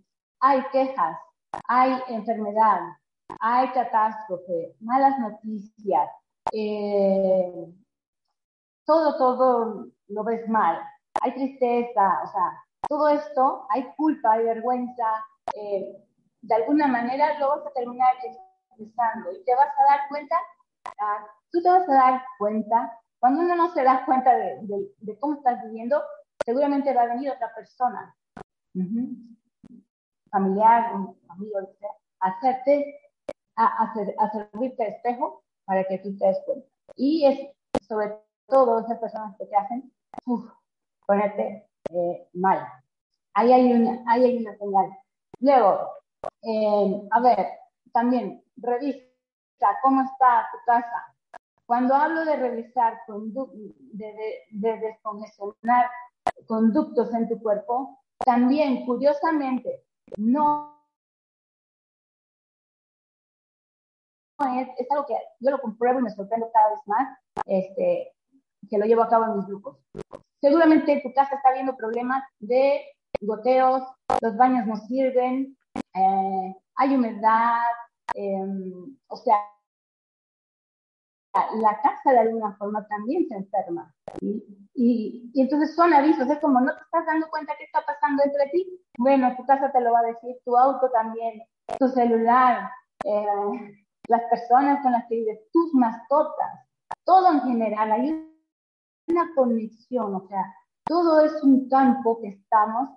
[0.40, 1.18] hay quejas,
[1.68, 2.80] hay enfermedad,
[3.40, 6.10] hay catástrofe, malas noticias,
[6.52, 7.66] eh,
[8.84, 10.80] todo, todo lo ves mal,
[11.24, 15.24] hay tristeza, o sea, todo esto, hay culpa, hay vergüenza,
[15.56, 15.96] eh,
[16.42, 20.36] de alguna manera lo vas a terminar expresando y te vas a dar cuenta,
[21.00, 25.36] ah, tú te vas a dar cuenta, cuando uno no se da cuenta de, cómo
[25.36, 26.02] estás viviendo,
[26.44, 28.14] seguramente va a venir otra persona,
[30.30, 30.92] familiar,
[31.28, 31.58] amigo,
[32.20, 33.00] hacerte,
[33.56, 36.66] a, hacer, a servirte de espejo para que tú te des cuenta.
[36.96, 38.14] Y es sobre
[38.46, 39.90] todo esas personas que te hacen,
[41.06, 42.66] ponerte eh, mal.
[43.34, 44.90] Ahí hay, una, ahí hay una señal.
[45.40, 45.90] Luego,
[46.42, 47.48] eh, a ver,
[47.92, 49.04] también revisa
[49.82, 51.14] cómo está tu casa.
[51.66, 55.90] Cuando hablo de revisar, de, de, descongestionar
[56.46, 59.84] conductos en tu cuerpo, también, curiosamente,
[60.18, 60.74] no
[64.60, 68.12] es, es, algo que yo lo compruebo y me sorprendo cada vez más, este,
[68.68, 69.78] que lo llevo a cabo en mis grupos.
[70.44, 72.82] Seguramente tu casa está viendo problemas de
[73.22, 73.82] goteos,
[74.20, 75.56] los baños no sirven,
[75.94, 77.62] eh, hay humedad,
[78.14, 79.38] em, o sea,
[81.32, 83.90] la casa de alguna forma también se enferma.
[84.20, 88.22] Y, y, entonces son avisos, es como no te estás dando cuenta qué está pasando
[88.22, 88.84] entre ti.
[88.98, 91.40] Bueno, tu casa te lo va a decir, tu auto también,
[91.78, 92.68] tu celular,
[93.02, 96.68] eh, las personas con las que vives, tus mascotas,
[97.06, 97.92] todo en general.
[97.92, 98.33] Hay
[99.08, 100.44] una conexión, o sea,
[100.84, 102.90] todo es un campo que estamos,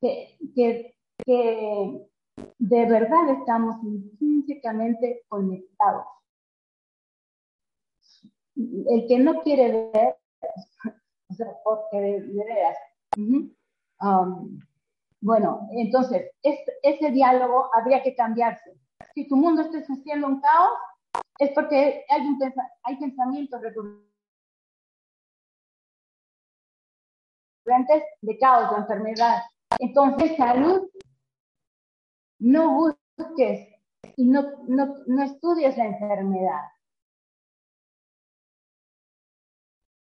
[0.00, 2.10] que, que, que
[2.58, 6.06] de verdad estamos intrínsecamente conectados.
[8.56, 10.16] El que no quiere ver,
[11.28, 12.76] o sea, porque de, veras.
[14.02, 14.58] Um,
[15.20, 18.74] bueno, entonces, ese diálogo habría que cambiarse.
[19.14, 20.78] Si tu mundo está haciendo un caos,
[21.38, 22.38] es porque hay, un,
[22.84, 24.09] hay pensamientos recurrentes
[27.64, 29.42] de caos, de enfermedad.
[29.78, 30.88] Entonces, salud,
[32.38, 33.68] no busques
[34.16, 36.62] y no, no, no estudies la enfermedad.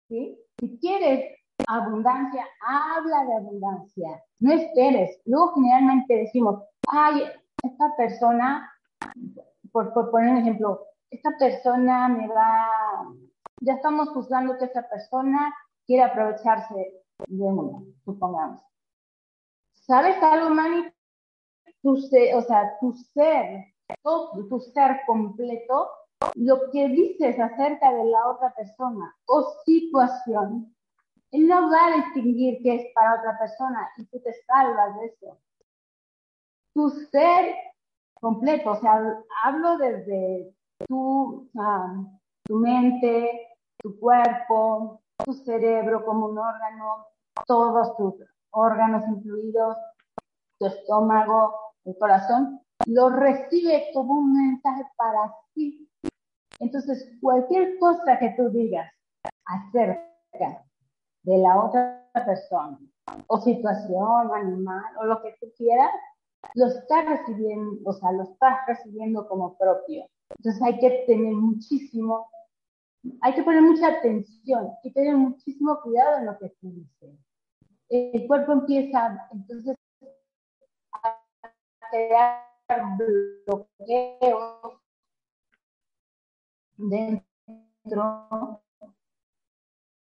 [0.09, 0.39] ¿Sí?
[0.59, 4.25] Si quieres abundancia, habla de abundancia.
[4.39, 5.21] No esperes.
[5.25, 7.23] Luego generalmente decimos, ay,
[7.63, 8.71] esta persona,
[9.73, 12.69] por, por poner un ejemplo, esta persona me va,
[13.61, 15.55] ya estamos juzgando que esta persona
[15.87, 18.61] quiere aprovecharse de supongamos.
[19.73, 20.93] ¿Sabes algo, Mani?
[21.83, 23.65] Tu ser, o sea, tu ser,
[24.49, 25.89] tu ser completo,
[26.35, 30.75] lo que dices acerca de la otra persona o situación,
[31.33, 35.39] no va a distinguir qué es para otra persona y tú te salvas de eso.
[36.75, 37.55] Tu ser
[38.15, 40.55] completo, o sea, hablo desde
[40.89, 42.05] tu, ah,
[42.45, 47.07] tu mente, tu cuerpo, tu cerebro como un órgano,
[47.47, 48.15] todos tus
[48.51, 49.77] órganos incluidos,
[50.59, 55.89] tu estómago, el corazón, lo recibe como un mensaje para ti.
[56.59, 58.91] Entonces, cualquier cosa que tú digas
[59.45, 60.65] acerca
[61.23, 62.79] de la otra persona,
[63.27, 65.91] o situación, animal, o lo que tú quieras,
[66.55, 70.07] lo estás recibiendo, o sea, lo estás recibiendo como propio.
[70.39, 72.29] Entonces hay que tener muchísimo,
[73.23, 77.19] hay que poner mucha atención y tener muchísimo cuidado en lo que se dice.
[77.89, 79.77] El cuerpo empieza entonces
[80.93, 81.23] a
[81.91, 82.43] crear
[83.47, 84.81] bloqueos
[86.77, 88.63] dentro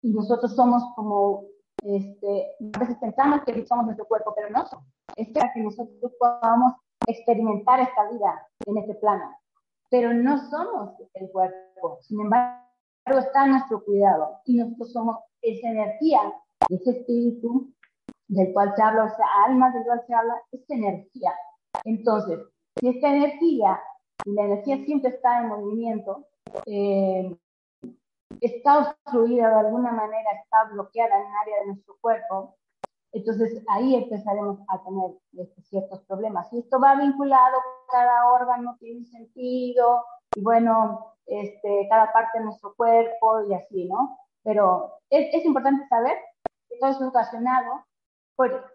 [0.04, 1.46] y nosotros somos como,
[1.84, 4.86] este, a veces pensamos que somos nuestro cuerpo, pero no somos.
[5.16, 6.74] Es para que nosotros podamos
[7.08, 9.42] experimentar esta vida en este plano
[9.92, 12.00] pero no somos el cuerpo.
[12.02, 12.61] Sin embargo,
[13.06, 16.20] está nuestro cuidado y nosotros somos esa energía,
[16.70, 17.74] ese espíritu
[18.28, 21.34] del cual se habla, o sea, alma del cual se habla, es energía.
[21.84, 22.40] Entonces,
[22.80, 23.80] si esta energía,
[24.26, 26.28] la energía siempre está en movimiento,
[26.66, 27.36] eh,
[28.40, 32.56] está obstruida de alguna manera, está bloqueada en un área de nuestro cuerpo,
[33.14, 36.52] entonces ahí empezaremos a tener este, ciertos problemas.
[36.54, 37.58] Y esto va vinculado,
[37.92, 44.18] cada órgano tiene sentido, y bueno, este, cada parte de nuestro cuerpo y así, ¿no?
[44.44, 46.18] Pero es, es importante saber
[46.70, 47.86] que todo es ocasionado
[48.36, 48.74] por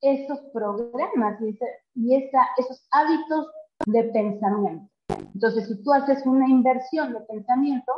[0.00, 1.58] esos programas y,
[1.94, 3.52] y esa, esos hábitos
[3.86, 4.90] de pensamiento.
[5.34, 7.92] Entonces, si tú haces una inversión de pensamiento,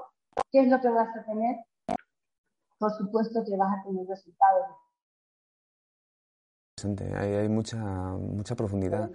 [0.51, 1.57] ¿qué es lo que vas a tener?
[2.83, 4.77] por supuesto que vas a tener resultados.
[7.17, 9.11] Hay, hay mucha, mucha profundidad.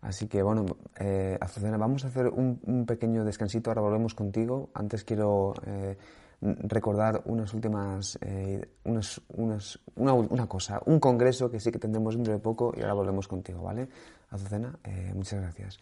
[0.00, 0.66] Así que, bueno,
[0.98, 3.70] eh, Azucena, vamos a hacer un, pequeño descansito.
[3.70, 4.70] Ahora volvemos contigo.
[4.74, 5.96] Antes quiero eh,
[6.40, 12.14] recordar unas últimas, eh, unas, unas, una, una, cosa, un congreso que sí que tendremos
[12.14, 13.88] dentro de poco y ahora volvemos contigo, ¿vale?
[14.30, 15.78] Azucena, eh, muchas gracias.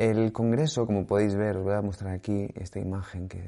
[0.00, 3.42] El congreso, como podéis ver, os voy a mostrar aquí esta imagen que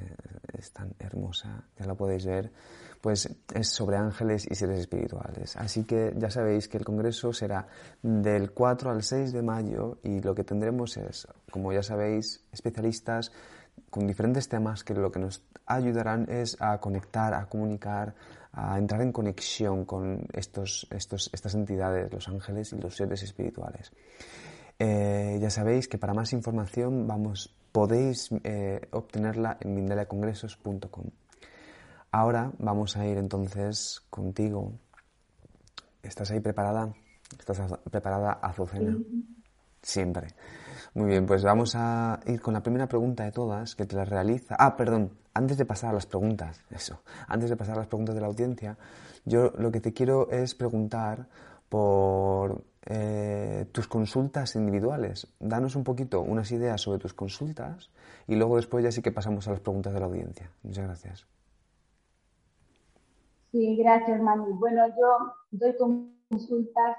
[0.53, 2.53] es tan hermosa, ya la podéis ver
[3.01, 5.57] pues es sobre ángeles y seres espirituales.
[5.57, 7.67] Así que ya sabéis que el Congreso será
[8.03, 13.33] del 4 al 6 de mayo y lo que tendremos es, como ya sabéis, especialistas
[13.89, 18.15] con diferentes temas que lo que nos ayudarán es a conectar, a comunicar,
[18.53, 23.91] a entrar en conexión con estos, estos, estas entidades, los ángeles y los seres espirituales.
[24.85, 31.05] Eh, ya sabéis que para más información vamos, podéis eh, obtenerla en mindeliacongresos.com.
[32.11, 34.73] Ahora vamos a ir entonces contigo.
[36.03, 36.93] ¿Estás ahí preparada?
[37.39, 37.61] ¿Estás
[37.93, 38.99] preparada, Azucena?
[39.81, 40.35] Siempre.
[40.95, 44.05] Muy bien, pues vamos a ir con la primera pregunta de todas que te la
[44.05, 44.57] realiza.
[44.59, 48.17] Ah, perdón, antes de pasar a las preguntas, eso, antes de pasar a las preguntas
[48.17, 48.77] de la audiencia,
[49.25, 51.29] yo lo que te quiero es preguntar
[51.69, 55.33] por eh, tus consultas individuales.
[55.39, 57.91] Danos un poquito unas ideas sobre tus consultas
[58.27, 60.51] y luego después ya sí que pasamos a las preguntas de la audiencia.
[60.63, 61.27] Muchas gracias.
[63.53, 64.53] Sí, gracias, Mami.
[64.55, 66.97] Bueno, yo doy consultas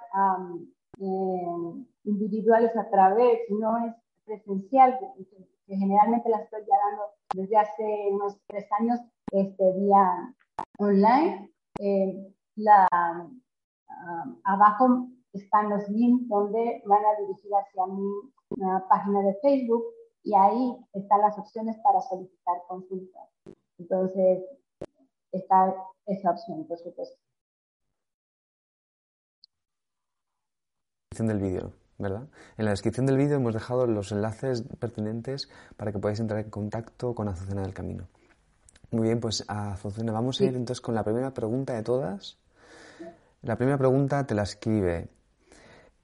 [0.99, 3.93] eh, individuales a través, no es
[4.23, 8.99] presencial, que, generalmente las estoy ya dando desde hace unos tres años,
[9.31, 10.33] este, vía
[10.77, 11.51] online.
[11.79, 12.87] Eh, la,
[14.43, 18.31] abajo están los links donde van a dirigir hacia mi
[18.89, 19.83] página de Facebook
[20.23, 23.29] y ahí están las opciones para solicitar consultas.
[23.77, 24.43] Entonces,
[25.31, 27.17] está esa opción, por supuesto.
[31.15, 32.27] del vídeo, ¿verdad?
[32.57, 36.49] En la descripción del vídeo hemos dejado los enlaces pertinentes para que podáis entrar en
[36.49, 38.07] contacto con Azucena del Camino.
[38.89, 42.39] Muy bien, pues Azucena, vamos a ir entonces con la primera pregunta de todas.
[43.43, 45.09] La primera pregunta te la escribe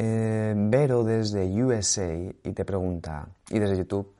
[0.01, 4.15] Vero desde USA y te pregunta, y desde YouTube,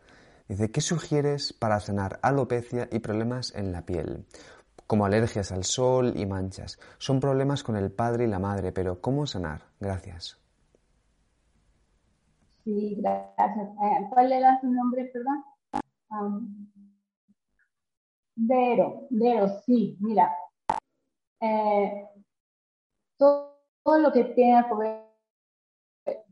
[0.48, 4.26] dice, ¿qué sugieres para sanar alopecia y problemas en la piel?
[4.88, 6.80] Como alergias al sol y manchas.
[6.98, 9.62] Son problemas con el padre y la madre, pero ¿cómo sanar?
[9.80, 10.38] Gracias.
[12.64, 13.70] Sí, gracias.
[13.70, 15.44] Eh, ¿Cuál era su nombre, perdón?
[18.36, 20.36] Vero, Vero, sí, mira.
[21.42, 22.08] Eh,
[23.18, 25.09] todo, lo que tenga que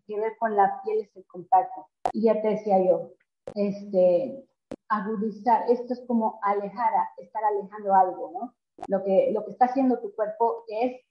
[0.08, 1.88] que ver con la piel es el contacto.
[2.14, 3.12] Y ya te decía yo,
[3.54, 4.48] este,
[4.90, 8.56] agudizar, esto es como alejar, estar alejando algo, ¿no?
[8.88, 11.02] Lo que, lo que está haciendo tu cuerpo es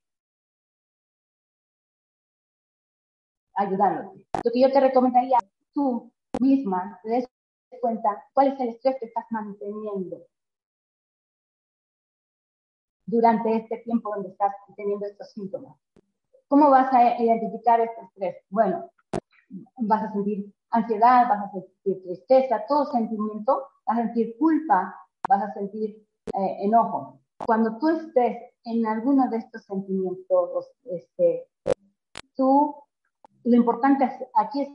[3.54, 4.24] ayudándote.
[4.44, 5.38] Lo que yo te recomendaría,
[5.74, 7.28] tú misma te des
[7.80, 10.26] cuenta cuál es el estrés que estás manteniendo
[13.04, 15.76] durante este tiempo donde estás teniendo estos síntomas.
[16.48, 18.36] ¿Cómo vas a identificar este estrés?
[18.50, 18.90] Bueno,
[19.78, 24.94] vas a sentir ansiedad, vas a sentir tristeza, todo sentimiento, vas a sentir culpa,
[25.28, 27.20] vas a sentir eh, enojo.
[27.44, 31.48] Cuando tú estés en alguno de estos sentimientos, este,
[32.36, 32.76] tú,
[33.44, 34.04] lo importante
[34.34, 34.68] aquí es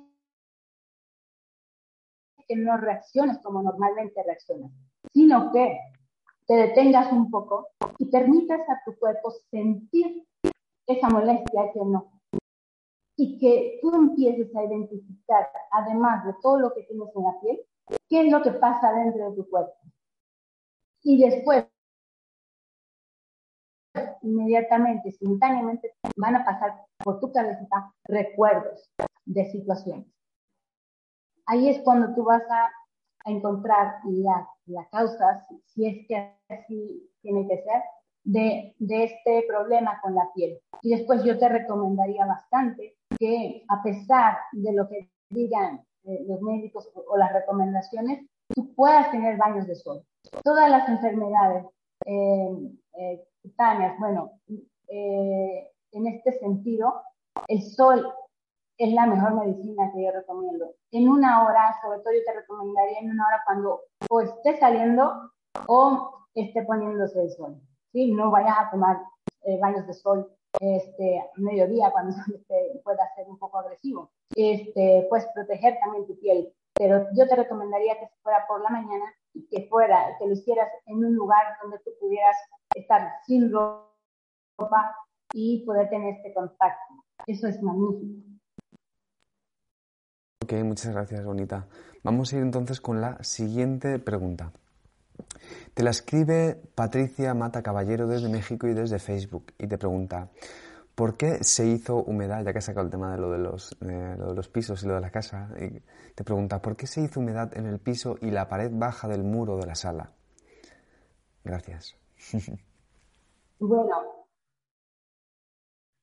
[2.48, 4.72] que no reacciones como normalmente reaccionas,
[5.14, 5.80] sino que
[6.48, 10.26] te detengas un poco y permitas a tu cuerpo sentir
[10.88, 12.12] esa molestia que no.
[13.18, 17.62] Y que tú empieces a identificar, además de todo lo que tienes en la piel,
[18.10, 19.74] qué es lo que pasa dentro de tu cuerpo.
[21.04, 21.66] Y después,
[24.22, 28.92] inmediatamente, simultáneamente, van a pasar por tu cabeza recuerdos
[29.26, 30.08] de situaciones.
[31.46, 32.72] Ahí es cuando tú vas a,
[33.24, 37.84] encontrar la, la causa, si es que así tiene que ser,
[38.24, 40.60] de, este problema con la piel.
[40.82, 46.42] Y después yo te recomendaría bastante que a pesar de lo que digan eh, los
[46.42, 50.04] médicos o, las recomendaciones, tú puedas tener baños de sol.
[50.44, 51.66] Todas las enfermedades
[52.06, 54.34] eh, eh cutáneas, bueno,
[54.88, 57.02] eh, en este sentido,
[57.48, 58.06] el sol
[58.78, 60.74] es la mejor medicina que yo recomiendo.
[60.92, 65.32] En una hora, sobre todo yo te recomendaría en una hora cuando o esté saliendo
[65.68, 67.62] o esté poniéndose el sol.
[67.92, 68.12] ¿Sí?
[68.12, 68.98] No vayas a tomar
[69.44, 74.12] eh, baños de sol este, mediodía cuando este, pueda ser un poco agresivo.
[74.36, 76.54] Este, pues proteger también tu piel.
[76.74, 80.70] Pero yo te recomendaría que fuera por la mañana y que fuera, que lo hicieras
[80.86, 82.36] en un lugar donde tú pudieras
[82.76, 84.96] estar sin ropa
[85.34, 86.94] y poder tener este contacto.
[87.28, 88.32] Eso es magnífico.
[90.44, 91.68] Ok, muchas gracias, Bonita.
[92.04, 94.52] Vamos a ir entonces con la siguiente pregunta.
[95.74, 100.30] Te la escribe Patricia Mata Caballero desde México y desde Facebook y te pregunta,
[100.96, 102.44] ¿por qué se hizo humedad?
[102.44, 104.96] Ya que has sacado el tema de lo de los, de los pisos y lo
[104.96, 105.82] de la casa, y
[106.14, 109.24] te pregunta, ¿por qué se hizo humedad en el piso y la pared baja del
[109.24, 110.12] muro de la sala?
[111.44, 111.96] Gracias.
[113.60, 114.26] Bueno,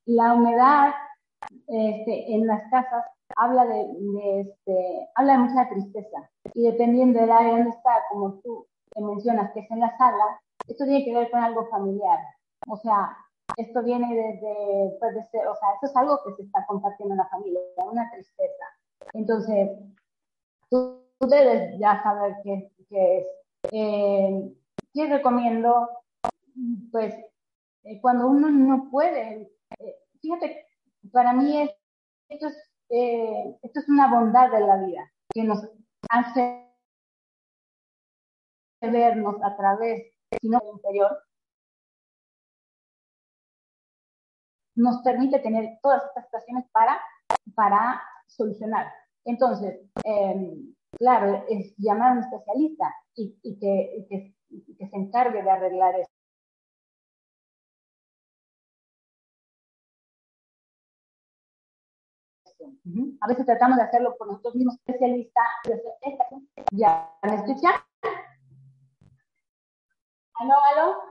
[0.07, 0.95] la humedad
[1.67, 3.05] este, en las casas
[3.37, 8.67] habla de, este, habla de mucha tristeza y dependiendo del área donde está, como tú
[9.01, 12.19] mencionas que es en la sala, esto tiene que ver con algo familiar.
[12.67, 13.17] O sea,
[13.57, 17.19] esto viene desde, puede ser, o sea, esto es algo que se está compartiendo en
[17.19, 17.61] la familia,
[17.91, 18.65] una tristeza.
[19.15, 19.71] Entonces,
[20.71, 23.27] tú, debes ya saber qué, qué es.
[23.73, 24.55] Eh,
[24.95, 25.89] ¿Qué recomiendo?
[26.93, 27.15] Pues
[27.85, 29.51] eh, cuando uno no puede,
[29.81, 30.67] eh, fíjate,
[31.13, 31.71] para mí es,
[32.29, 32.57] esto, es,
[33.63, 35.67] esto es una bondad de la vida que nos
[36.09, 36.68] hace
[38.81, 41.23] vernos a través, sino del interior,
[44.77, 47.01] nos permite tener todas estas situaciones para,
[47.55, 48.93] para solucionar.
[49.25, 54.35] Entonces, em, claro, es llamar a un especialista y, que, que,
[54.79, 56.11] que se encargue de arreglar eso.
[63.21, 65.41] A veces tratamos de hacerlo por nosotros mismos, especialista,
[66.73, 67.75] ya anestesiar,
[70.39, 71.03] ¿Aló, aló?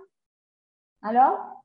[1.02, 1.64] ¿Aló?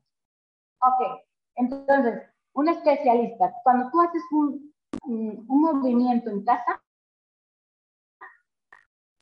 [0.81, 1.21] Ok,
[1.55, 4.73] entonces, un especialista, cuando tú haces un,
[5.05, 6.81] un, movimiento en casa,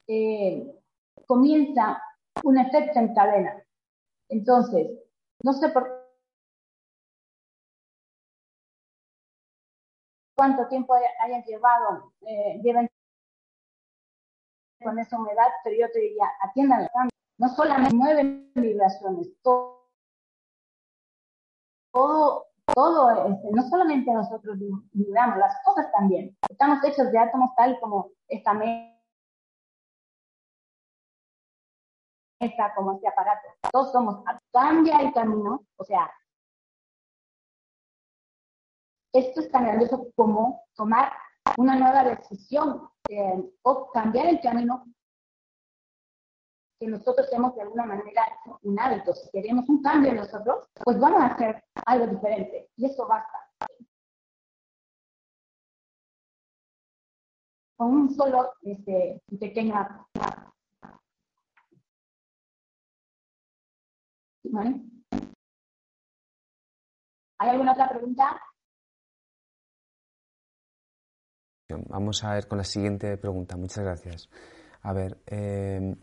[0.08, 0.76] eh,
[1.28, 2.02] comienza
[2.44, 3.64] un efecto en cadena.
[4.30, 4.88] Entonces,
[5.44, 5.88] no sé por
[10.36, 12.90] cuánto tiempo hayan llevado, eh, lleven
[14.84, 16.90] con esa humedad, pero yo te diría, atiendan
[17.42, 19.88] No solamente mueven vibraciones, todo,
[22.72, 24.60] todo, este, no solamente nosotros
[24.92, 26.38] vibramos, las cosas también.
[26.48, 28.94] Estamos hechos de átomos tal como esta mesa,
[32.76, 33.48] como este aparato.
[33.72, 34.24] Todos somos,
[34.54, 36.14] cambia el camino, o sea,
[39.14, 41.12] esto es tan grandioso como tomar
[41.58, 42.88] una nueva decisión
[43.64, 44.86] o cambiar el camino
[46.82, 48.24] que nosotros hemos de alguna manera
[48.64, 49.14] un hábito.
[49.14, 53.38] Si queremos un cambio en nosotros, pues vamos a hacer algo diferente y eso basta.
[57.78, 59.76] Con un solo este, pequeño
[67.38, 68.42] ¿Hay alguna otra pregunta?
[71.70, 73.56] Vamos a ver con la siguiente pregunta.
[73.56, 74.30] Muchas gracias.
[74.82, 75.96] A ver, eh,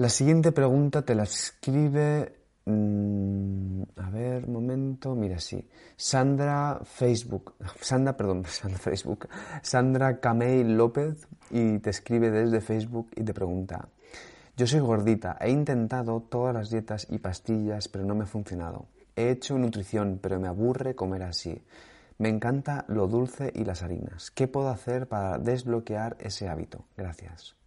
[0.00, 2.32] la siguiente pregunta te la escribe.
[2.64, 5.14] Mm, a ver, momento.
[5.14, 5.68] Mira, sí.
[5.94, 7.52] Sandra Facebook.
[7.82, 9.28] Sandra, perdón, Sandra Facebook.
[9.60, 13.90] Sandra Camey López y te escribe desde Facebook y te pregunta.
[14.56, 18.86] Yo soy gordita, he intentado todas las dietas y pastillas, pero no me ha funcionado.
[19.16, 21.62] He hecho nutrición, pero me aburre comer así.
[22.16, 24.30] Me encanta lo dulce y las harinas.
[24.30, 26.86] ¿Qué puedo hacer para desbloquear ese hábito?
[26.96, 27.59] Gracias.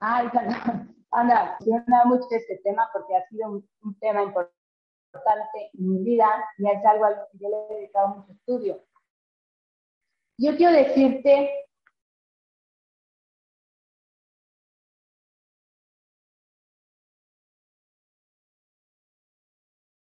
[0.00, 0.28] Ay,
[1.12, 6.26] Ana, me mucho este tema porque ha sido un, tema importante en mi vida
[6.58, 8.82] y es algo a lo que yo le he dedicado mucho estudio.
[10.38, 11.66] Yo quiero decirte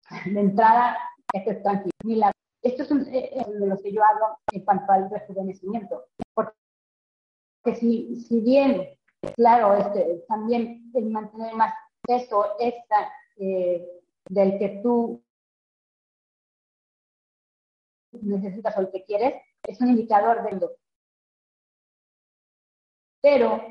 [0.25, 0.97] de entrada,
[1.33, 2.31] esto es tranquilo.
[2.63, 6.05] Esto es, un, eh, de lo que yo hablo en cuanto al rejuvenecimiento.
[6.33, 6.55] Porque
[7.75, 8.96] si, si bien,
[9.35, 13.85] claro, este, también el mantener más peso extra eh,
[14.29, 15.23] del que tú
[18.21, 20.69] necesitas o el que quieres, es un indicador de
[23.21, 23.61] Pero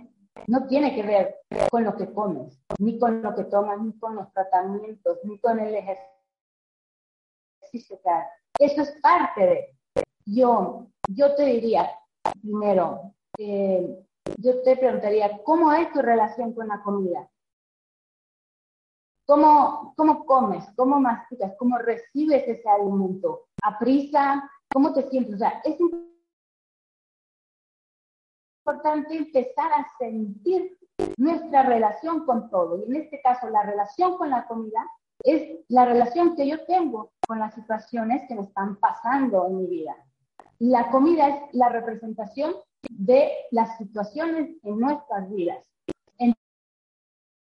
[0.47, 1.40] no tiene que ver
[1.70, 5.59] con lo que comes, ni con lo que tomas, ni con los tratamientos, ni con
[5.59, 6.16] el ejercicio
[8.59, 9.76] eso es parte de.
[10.24, 11.90] Yo, yo te diría,
[12.42, 14.06] primero, eh,
[14.39, 17.29] yo te preguntaría, ¿cómo es tu relación con la comida?
[19.27, 20.64] ¿Cómo, ¿Cómo comes?
[20.77, 21.55] ¿Cómo masticas?
[21.59, 23.47] ¿Cómo recibes ese alimento?
[23.62, 24.49] ¿A prisa?
[24.72, 25.35] ¿Cómo te sientes?
[25.35, 25.77] O sea, es
[28.64, 30.79] importante empezar a sentir
[31.16, 32.79] nuestra relación con todo.
[32.79, 34.87] Y en este caso, la relación con la comida
[35.24, 39.66] es la relación que yo tengo con las situaciones que me están pasando en mi
[39.66, 39.97] vida.
[40.59, 42.55] La comida es la representación
[42.91, 45.64] de las situaciones en nuestras vidas.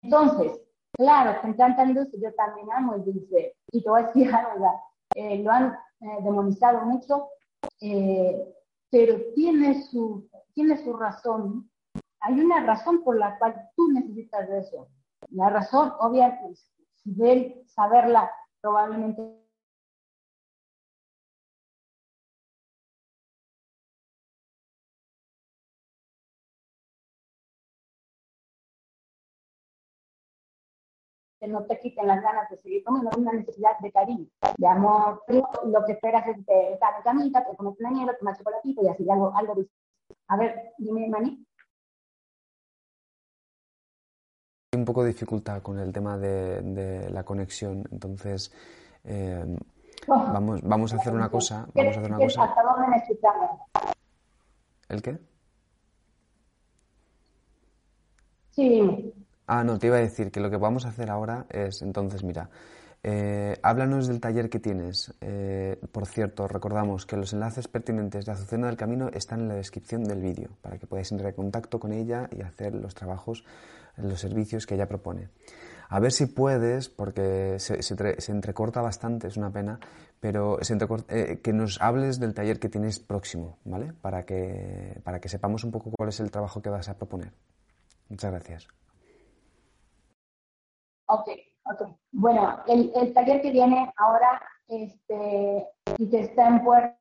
[0.03, 0.61] Entonces,
[0.93, 3.57] claro, encanta el dulce, yo también amo el dulce.
[3.73, 4.81] Y te voy a decir algo,
[5.15, 7.29] eh, lo han eh, demonizado mucho,
[7.81, 8.55] eh,
[8.91, 11.71] pero tiene su, tiene su razón.
[12.21, 14.89] Hay una razón por la cual tú necesitas eso.
[15.31, 16.61] La razón, obviamente,
[17.05, 19.23] de saberla probablemente
[31.49, 34.27] no te quiten las ganas de seguir comiendo, una necesidad de cariño,
[34.57, 38.39] de amor, lo que esperas es de estar en camita, te comes una nieve, tomas
[38.39, 39.57] chocolatito y así algo, algo
[40.29, 41.45] A ver, dime, Mani.
[44.77, 48.53] un poco de dificultad con el tema de, la conexión, entonces
[49.05, 49.57] eh,
[50.07, 50.15] oh.
[50.15, 51.67] vamos, vamos a hacer una cosa.
[51.75, 52.55] Vamos a hacer una cosa.
[54.89, 55.19] ¿El qué?
[58.51, 59.18] Sí.
[59.51, 62.23] Ah, no, te iba a decir que lo que vamos a hacer ahora es, entonces,
[62.23, 62.51] mira,
[63.03, 65.15] eh, háblanos del taller que tienes.
[65.23, 69.55] Eh, por cierto, recordamos que los enlaces pertinentes de Azucena del Camino están en la
[69.55, 73.43] descripción del vídeo para que podáis entrar en contacto con ella y hacer los trabajos
[73.97, 75.31] los servicios que ella propone.
[75.89, 77.81] A ver si puedes, porque se,
[78.31, 79.81] entrecorta bastante, es una pena,
[80.21, 80.77] pero se
[81.09, 83.95] eh, que nos hables del taller que tienes próximo, ¿vale?
[83.95, 87.33] Para que, para que sepamos un poco cuál es el trabajo que vas a proponer.
[88.11, 88.69] Muchas gracias.
[91.11, 91.29] Ok,
[91.65, 91.89] ok.
[92.13, 96.99] Bueno, el, taller que viene ahora, este, y que está en puerta,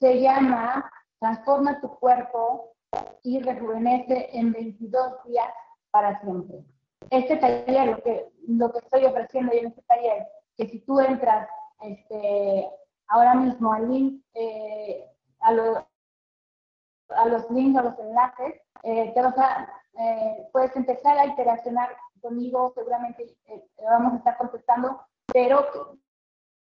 [0.00, 0.90] se llama
[1.20, 2.74] Transforma tu cuerpo
[3.22, 5.48] y rejuvenece en 22 días
[5.90, 6.64] para siempre.
[7.10, 10.98] Este taller, lo que, lo que estoy ofreciendo yo en este taller, que si tú
[10.98, 11.48] entras
[11.82, 12.68] este,
[13.06, 15.08] ahora mismo al link, eh,
[15.40, 19.68] a, a, los links, a los enlaces, eh, te vas a,
[19.98, 23.36] eh, puedes empezar a interaccionar conmigo, seguramente
[23.82, 25.98] vamos a estar contestando, pero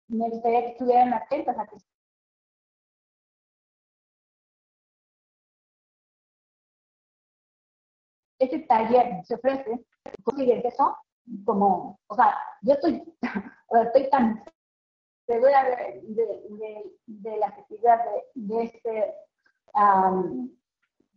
[0.08, 1.78] me gustaría que estuvieran atentas a que
[8.40, 9.86] este taller se ofrece,
[10.24, 10.98] consigue eso
[11.46, 13.04] como, o sea, yo estoy,
[13.86, 14.44] estoy tan
[15.26, 18.00] segura de, de, de, la efectividad
[18.36, 19.16] de, este,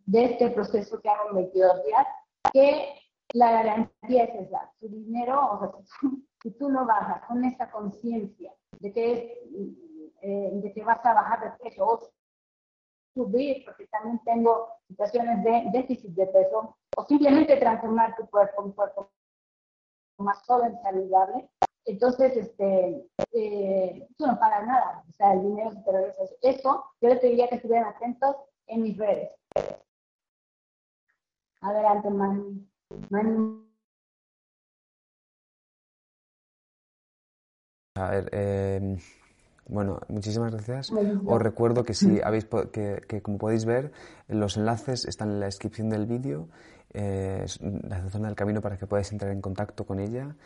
[0.09, 2.07] de este proceso que hago en 22 días,
[2.51, 2.95] que
[3.35, 6.11] la garantía es esa, tu dinero, o sea,
[6.43, 9.39] si tú, no bajas con esa conciencia de que
[10.23, 12.11] eh, de que vas a bajar de peso o
[13.15, 18.69] subir, porque también tengo situaciones de déficit de peso, o simplemente transformar tu cuerpo en
[18.69, 19.11] un cuerpo
[20.19, 21.49] más joven, saludable.
[21.85, 26.35] Entonces, este, eh, tú no pagas nada, o sea, el dinero se te regresa.
[26.43, 28.37] Eso, yo les pediría que estuvieran atentos
[28.67, 29.31] en mis redes.
[31.61, 32.69] Adelante, Mani.
[33.11, 33.69] Mani.
[37.97, 38.99] A ver, eh,
[39.67, 40.93] bueno, muchísimas gracias.
[40.93, 43.93] Os recuerdo que si habéis que, que, como podéis ver,
[44.29, 46.49] los enlaces están en la descripción del vídeo,
[46.95, 47.45] eh,
[47.89, 50.37] la zona del camino para que podáis entrar en contacto con ella.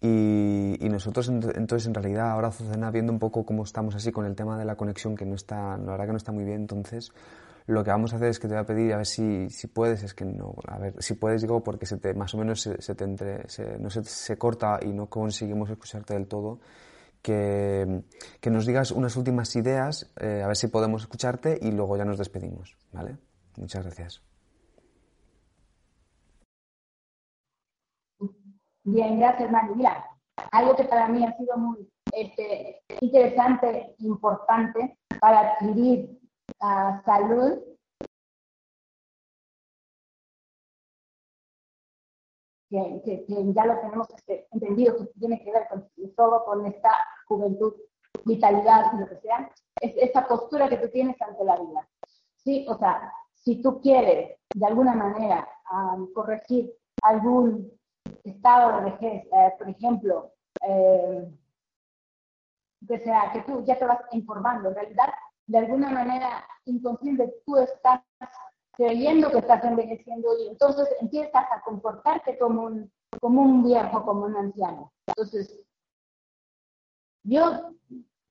[0.00, 4.26] Y, y, nosotros entonces en realidad ahora Azucena viendo un poco cómo estamos así con
[4.26, 6.60] el tema de la conexión que no está, la verdad que no está muy bien,
[6.60, 7.12] entonces
[7.66, 9.66] lo que vamos a hacer es que te voy a pedir a ver si, si
[9.66, 12.60] puedes, es que no, a ver, si puedes digo porque se te, más o menos
[12.60, 16.60] se, te entre, se, no se, se corta y no conseguimos escucharte del todo
[17.26, 18.04] que,
[18.40, 22.04] que nos digas unas últimas ideas, eh, a ver si podemos escucharte y luego ya
[22.04, 23.16] nos despedimos, ¿vale?
[23.56, 24.22] Muchas gracias.
[28.84, 29.74] Bien, gracias, Mari.
[29.74, 30.04] Mira,
[30.52, 36.20] algo que para mí ha sido muy este, interesante, importante para adquirir
[36.66, 37.76] uh, salud
[42.68, 46.90] que, ya lo tenemos este, entendido, que tiene que ver con todo con esta
[47.26, 47.74] juventud,
[48.24, 49.50] vitalidad lo que sea,
[49.80, 51.88] es esa postura que tú tienes ante la vida.
[52.36, 55.48] Sí, o sea, si tú quieres de alguna manera
[56.14, 57.70] corregir algún
[58.24, 61.28] estado de vejez, eh, por ejemplo, eh,
[62.86, 65.12] que sea que tú ya te vas informando, en realidad,
[65.46, 68.02] de alguna manera inconsciente, tú estás
[68.72, 74.26] creyendo que estás envejeciendo y entonces empiezas a comportarte como un, como un viejo, como
[74.26, 74.92] un anciano.
[75.06, 75.64] Entonces,
[77.24, 77.72] yo,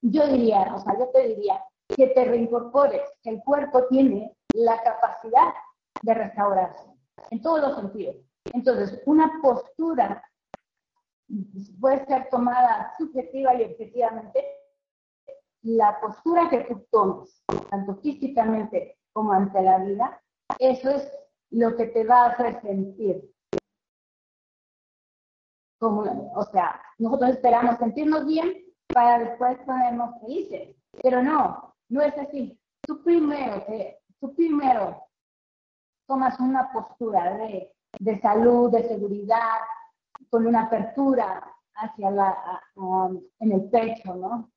[0.02, 4.82] yo diría, o sea, yo te diría que te reincorpores, que el cuerpo tiene la
[4.82, 5.52] capacidad
[6.02, 6.84] de restaurarse
[7.30, 8.16] en todos los sentidos.
[8.52, 10.22] Entonces, una postura
[11.80, 14.55] puede ser tomada subjetiva y objetivamente.
[15.66, 20.22] La postura que tú tomes, tanto físicamente como ante la vida,
[20.60, 21.12] eso es
[21.50, 23.28] lo que te va a hacer sentir.
[25.80, 28.64] O sea, nosotros esperamos sentirnos bien
[28.94, 32.56] para después ponernos felices, pero no, no es así.
[32.82, 33.64] Tú primero,
[34.20, 35.02] tú primero
[36.06, 39.58] tomas una postura de, de salud, de seguridad,
[40.30, 41.42] con una apertura
[41.74, 42.62] hacia la,
[43.40, 44.52] en el pecho, ¿no?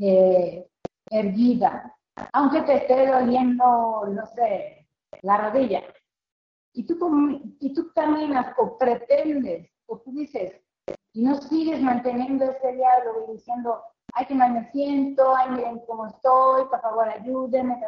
[0.00, 0.66] Eh,
[1.10, 1.94] erguida.
[2.32, 4.88] Aunque te esté doliendo, no sé,
[5.22, 5.82] la rodilla.
[6.72, 6.96] Y tú,
[7.58, 10.54] y tú caminas o pretendes, o tú dices,
[11.12, 13.82] y no sigues manteniendo ese diálogo y diciendo,
[14.14, 17.80] ay, que mal me siento, ay, miren cómo estoy, por favor ayúdenme,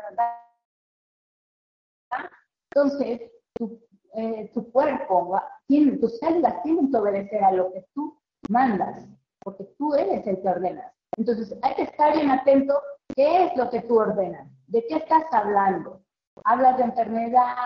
[2.75, 3.81] entonces tu,
[4.15, 9.09] eh, tu cuerpo, tiene, tus células tienen que obedecer a lo que tú mandas,
[9.43, 10.93] porque tú eres el que ordenas.
[11.17, 12.81] Entonces hay que estar bien atento
[13.15, 16.03] qué es lo que tú ordenas, de qué estás hablando,
[16.45, 17.57] Hablas de enfermedad,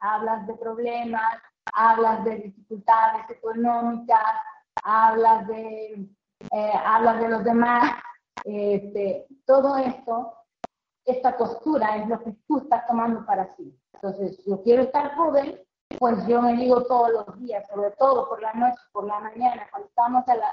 [0.00, 4.22] hablas de problemas, hablas de dificultades económicas,
[4.82, 6.08] hablas de,
[6.52, 8.00] eh, hablas de los demás.
[8.44, 10.34] Este, todo esto,
[11.04, 13.76] esta postura es lo que tú estás tomando para sí.
[13.94, 15.60] Entonces, yo quiero estar joven,
[15.98, 19.66] pues yo me digo todos los días, sobre todo por la noche, por la mañana,
[19.70, 20.52] cuando estamos a la,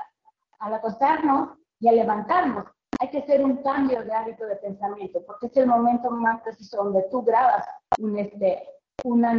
[0.60, 1.50] al acostarnos
[1.84, 2.66] y al levantarnos,
[2.98, 6.78] hay que hacer un cambio de hábito de pensamiento, porque es el momento más preciso
[6.78, 7.68] donde tú grabas
[8.00, 8.64] un, este,
[9.04, 9.32] una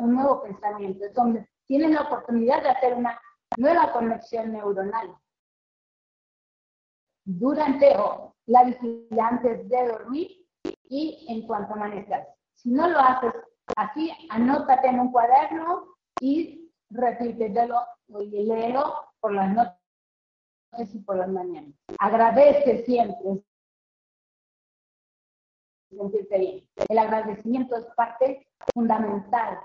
[0.00, 3.16] un nuevo pensamiento, es donde tienes la oportunidad de hacer una
[3.56, 5.14] nueva conexión neuronal.
[7.24, 10.30] Durante o la vigilancia antes de dormir
[10.88, 12.26] y en cuanto amanezcas.
[12.54, 13.34] Si no lo haces
[13.76, 17.78] así, anótate en un cuaderno y repítetelo
[18.08, 19.83] y léelo por las noches
[20.78, 21.72] y por las mañanas.
[21.98, 23.42] Agradece siempre.
[25.90, 26.68] Sentirte bien.
[26.88, 29.58] El agradecimiento es parte fundamental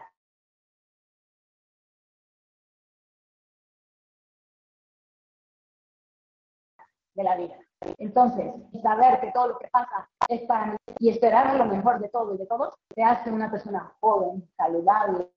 [7.16, 7.58] de la vida.
[7.98, 12.10] Entonces, saber que todo lo que pasa es para mí y esperar lo mejor de
[12.10, 15.32] todo y de todos, te hace una persona joven, saludable,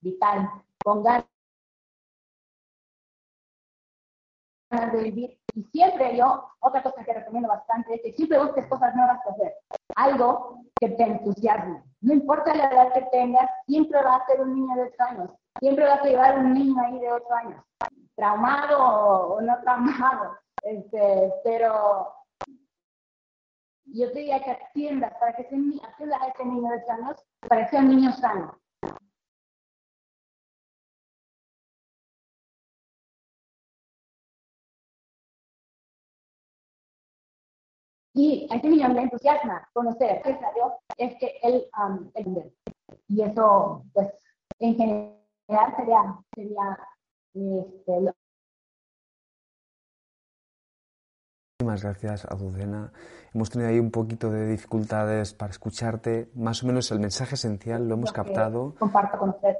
[0.00, 0.50] vital,
[0.82, 1.33] con ganas
[4.92, 5.38] de vivir.
[5.54, 9.30] Y siempre yo, otra cosa que recomiendo bastante es que siempre busques cosas nuevas que
[9.30, 9.54] hacer.
[9.96, 11.82] Algo que te entusiasme.
[12.00, 15.30] No importa la edad que tengas, siempre va a ser un niño de 8 años.
[15.60, 17.64] Siempre vas a llevar un niño ahí de 8 años.
[18.16, 20.38] Traumado o no traumado.
[20.64, 22.10] Este, pero
[23.84, 27.24] yo te diría que atiendas para que ese, atiendas a ese niño de 8 años
[27.46, 28.58] para que sea un niño sano.
[38.14, 42.10] Y a ese niño le entusiasma conocer salió, es que él, um,
[43.08, 44.08] y eso, pues,
[44.60, 46.78] en general sería, sería
[47.34, 48.14] este,
[51.60, 52.92] Muchísimas gracias, Azucena.
[53.32, 56.30] Hemos tenido ahí un poquito de dificultades para escucharte.
[56.34, 58.74] Más o menos el mensaje esencial lo hemos captado.
[58.78, 59.56] Comparto con ustedes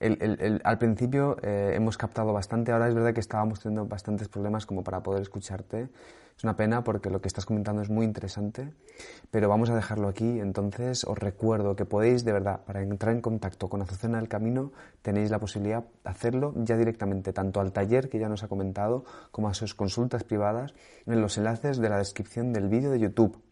[0.00, 4.84] al principio eh, hemos captado bastante, ahora es verdad que estábamos teniendo bastantes problemas como
[4.84, 5.88] para poder escucharte.
[6.36, 8.70] Es una pena porque lo que estás comentando es muy interesante,
[9.30, 10.38] pero vamos a dejarlo aquí.
[10.38, 14.70] Entonces os recuerdo que podéis, de verdad, para entrar en contacto con Azucena del Camino,
[15.00, 19.04] tenéis la posibilidad de hacerlo ya directamente, tanto al taller que ya nos ha comentado,
[19.30, 20.74] como a sus consultas privadas,
[21.06, 23.45] en los enlaces de la descripción del vídeo de YouTube.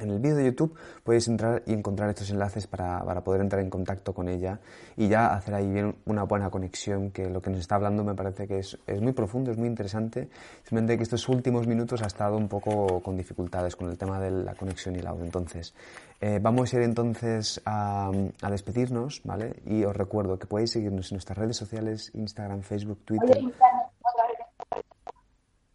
[0.00, 0.74] En el vídeo de YouTube
[1.04, 4.58] podéis entrar y encontrar estos enlaces para, poder entrar en contacto con ella
[4.96, 8.14] y ya hacer ahí bien una buena conexión, que lo que nos está hablando me
[8.14, 10.28] parece que es, muy profundo, es muy interesante.
[10.62, 14.30] Simplemente que estos últimos minutos ha estado un poco con dificultades con el tema de
[14.30, 15.24] la conexión y el audio.
[15.24, 15.74] Entonces,
[16.20, 18.10] eh, vamos a ir entonces a,
[18.50, 19.56] despedirnos, ¿vale?
[19.66, 23.38] Y os recuerdo que podéis seguirnos en nuestras redes sociales, Instagram, Facebook, Twitter.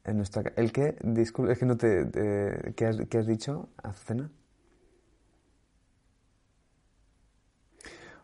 [0.05, 0.95] En nuestra, ¿El qué?
[1.01, 2.73] Disculpe, es que no te...
[2.75, 4.29] ¿qué, has, ¿Qué has dicho, Azucena?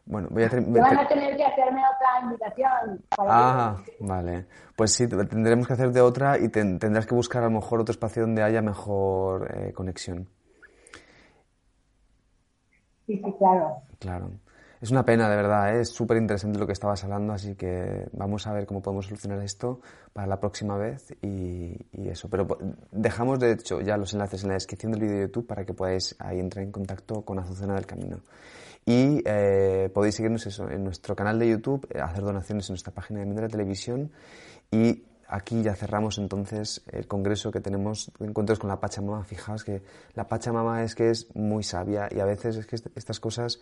[0.05, 3.03] Bueno, voy a van a tener que hacerme otra invitación.
[3.17, 4.45] ah, vale.
[4.75, 8.23] Pues sí, tendremos que hacerte otra y tendrás que buscar a lo mejor otro espacio
[8.23, 10.27] donde haya mejor eh, conexión.
[13.05, 13.77] Sí, sí, claro.
[13.99, 14.31] Claro.
[14.81, 15.81] Es una pena, de verdad, ¿eh?
[15.81, 19.39] es súper interesante lo que estabas hablando, así que vamos a ver cómo podemos solucionar
[19.43, 19.79] esto
[20.11, 21.77] para la próxima vez y,
[22.09, 22.27] eso.
[22.29, 22.47] Pero
[22.91, 25.75] dejamos, de hecho, ya los enlaces en la descripción del vídeo de YouTube para que
[25.75, 28.21] podáis ahí entrar en contacto con Azucena del Camino.
[28.83, 32.91] Y eh, podéis seguirnos eso, en nuestro canal de YouTube, eh, hacer donaciones en nuestra
[32.91, 34.11] página de la Televisión
[34.71, 39.23] y aquí ya cerramos entonces el congreso que tenemos de encuentros con la Pachamama.
[39.23, 39.81] Fijaos que
[40.13, 43.59] la Pachamama es que es muy sabia y a veces es que estas cosas,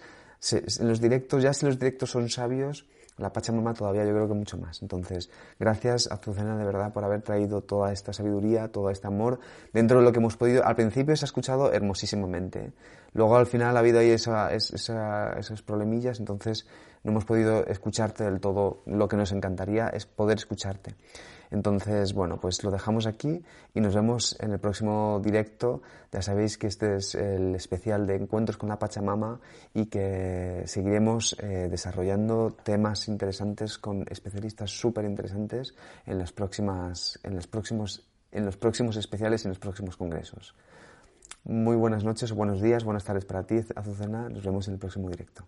[0.51, 2.85] en los directos, ya si los directos son sabios,
[3.17, 4.81] la Pachamama todavía yo creo que mucho más.
[4.81, 9.39] Entonces, gracias a Azucena de verdad por haber traído toda esta sabiduría, todo este amor
[9.71, 10.65] dentro de lo que hemos podido.
[10.65, 12.71] Al principio se ha escuchado hermosísimamente.
[13.13, 16.65] Luego al final ha habido ahí esa, esa, esas problemillas, entonces
[17.03, 18.81] no hemos podido escucharte del todo.
[18.85, 20.95] Lo que nos encantaría es poder escucharte.
[21.51, 23.43] Entonces, bueno, pues lo dejamos aquí
[23.73, 25.81] y nos vemos en el próximo directo.
[26.11, 29.39] Ya sabéis que este es el especial de Encuentros con la Pachamama
[29.73, 35.73] y que seguiremos eh, desarrollando temas interesantes con especialistas súper interesantes
[36.05, 40.53] en, las próximas, en, los próximos, en los próximos especiales y en los próximos congresos.
[41.45, 44.29] Muy buenas noches buenos días, buenas tardes para ti, Azucena.
[44.29, 45.47] Nos vemos en el próximo directo.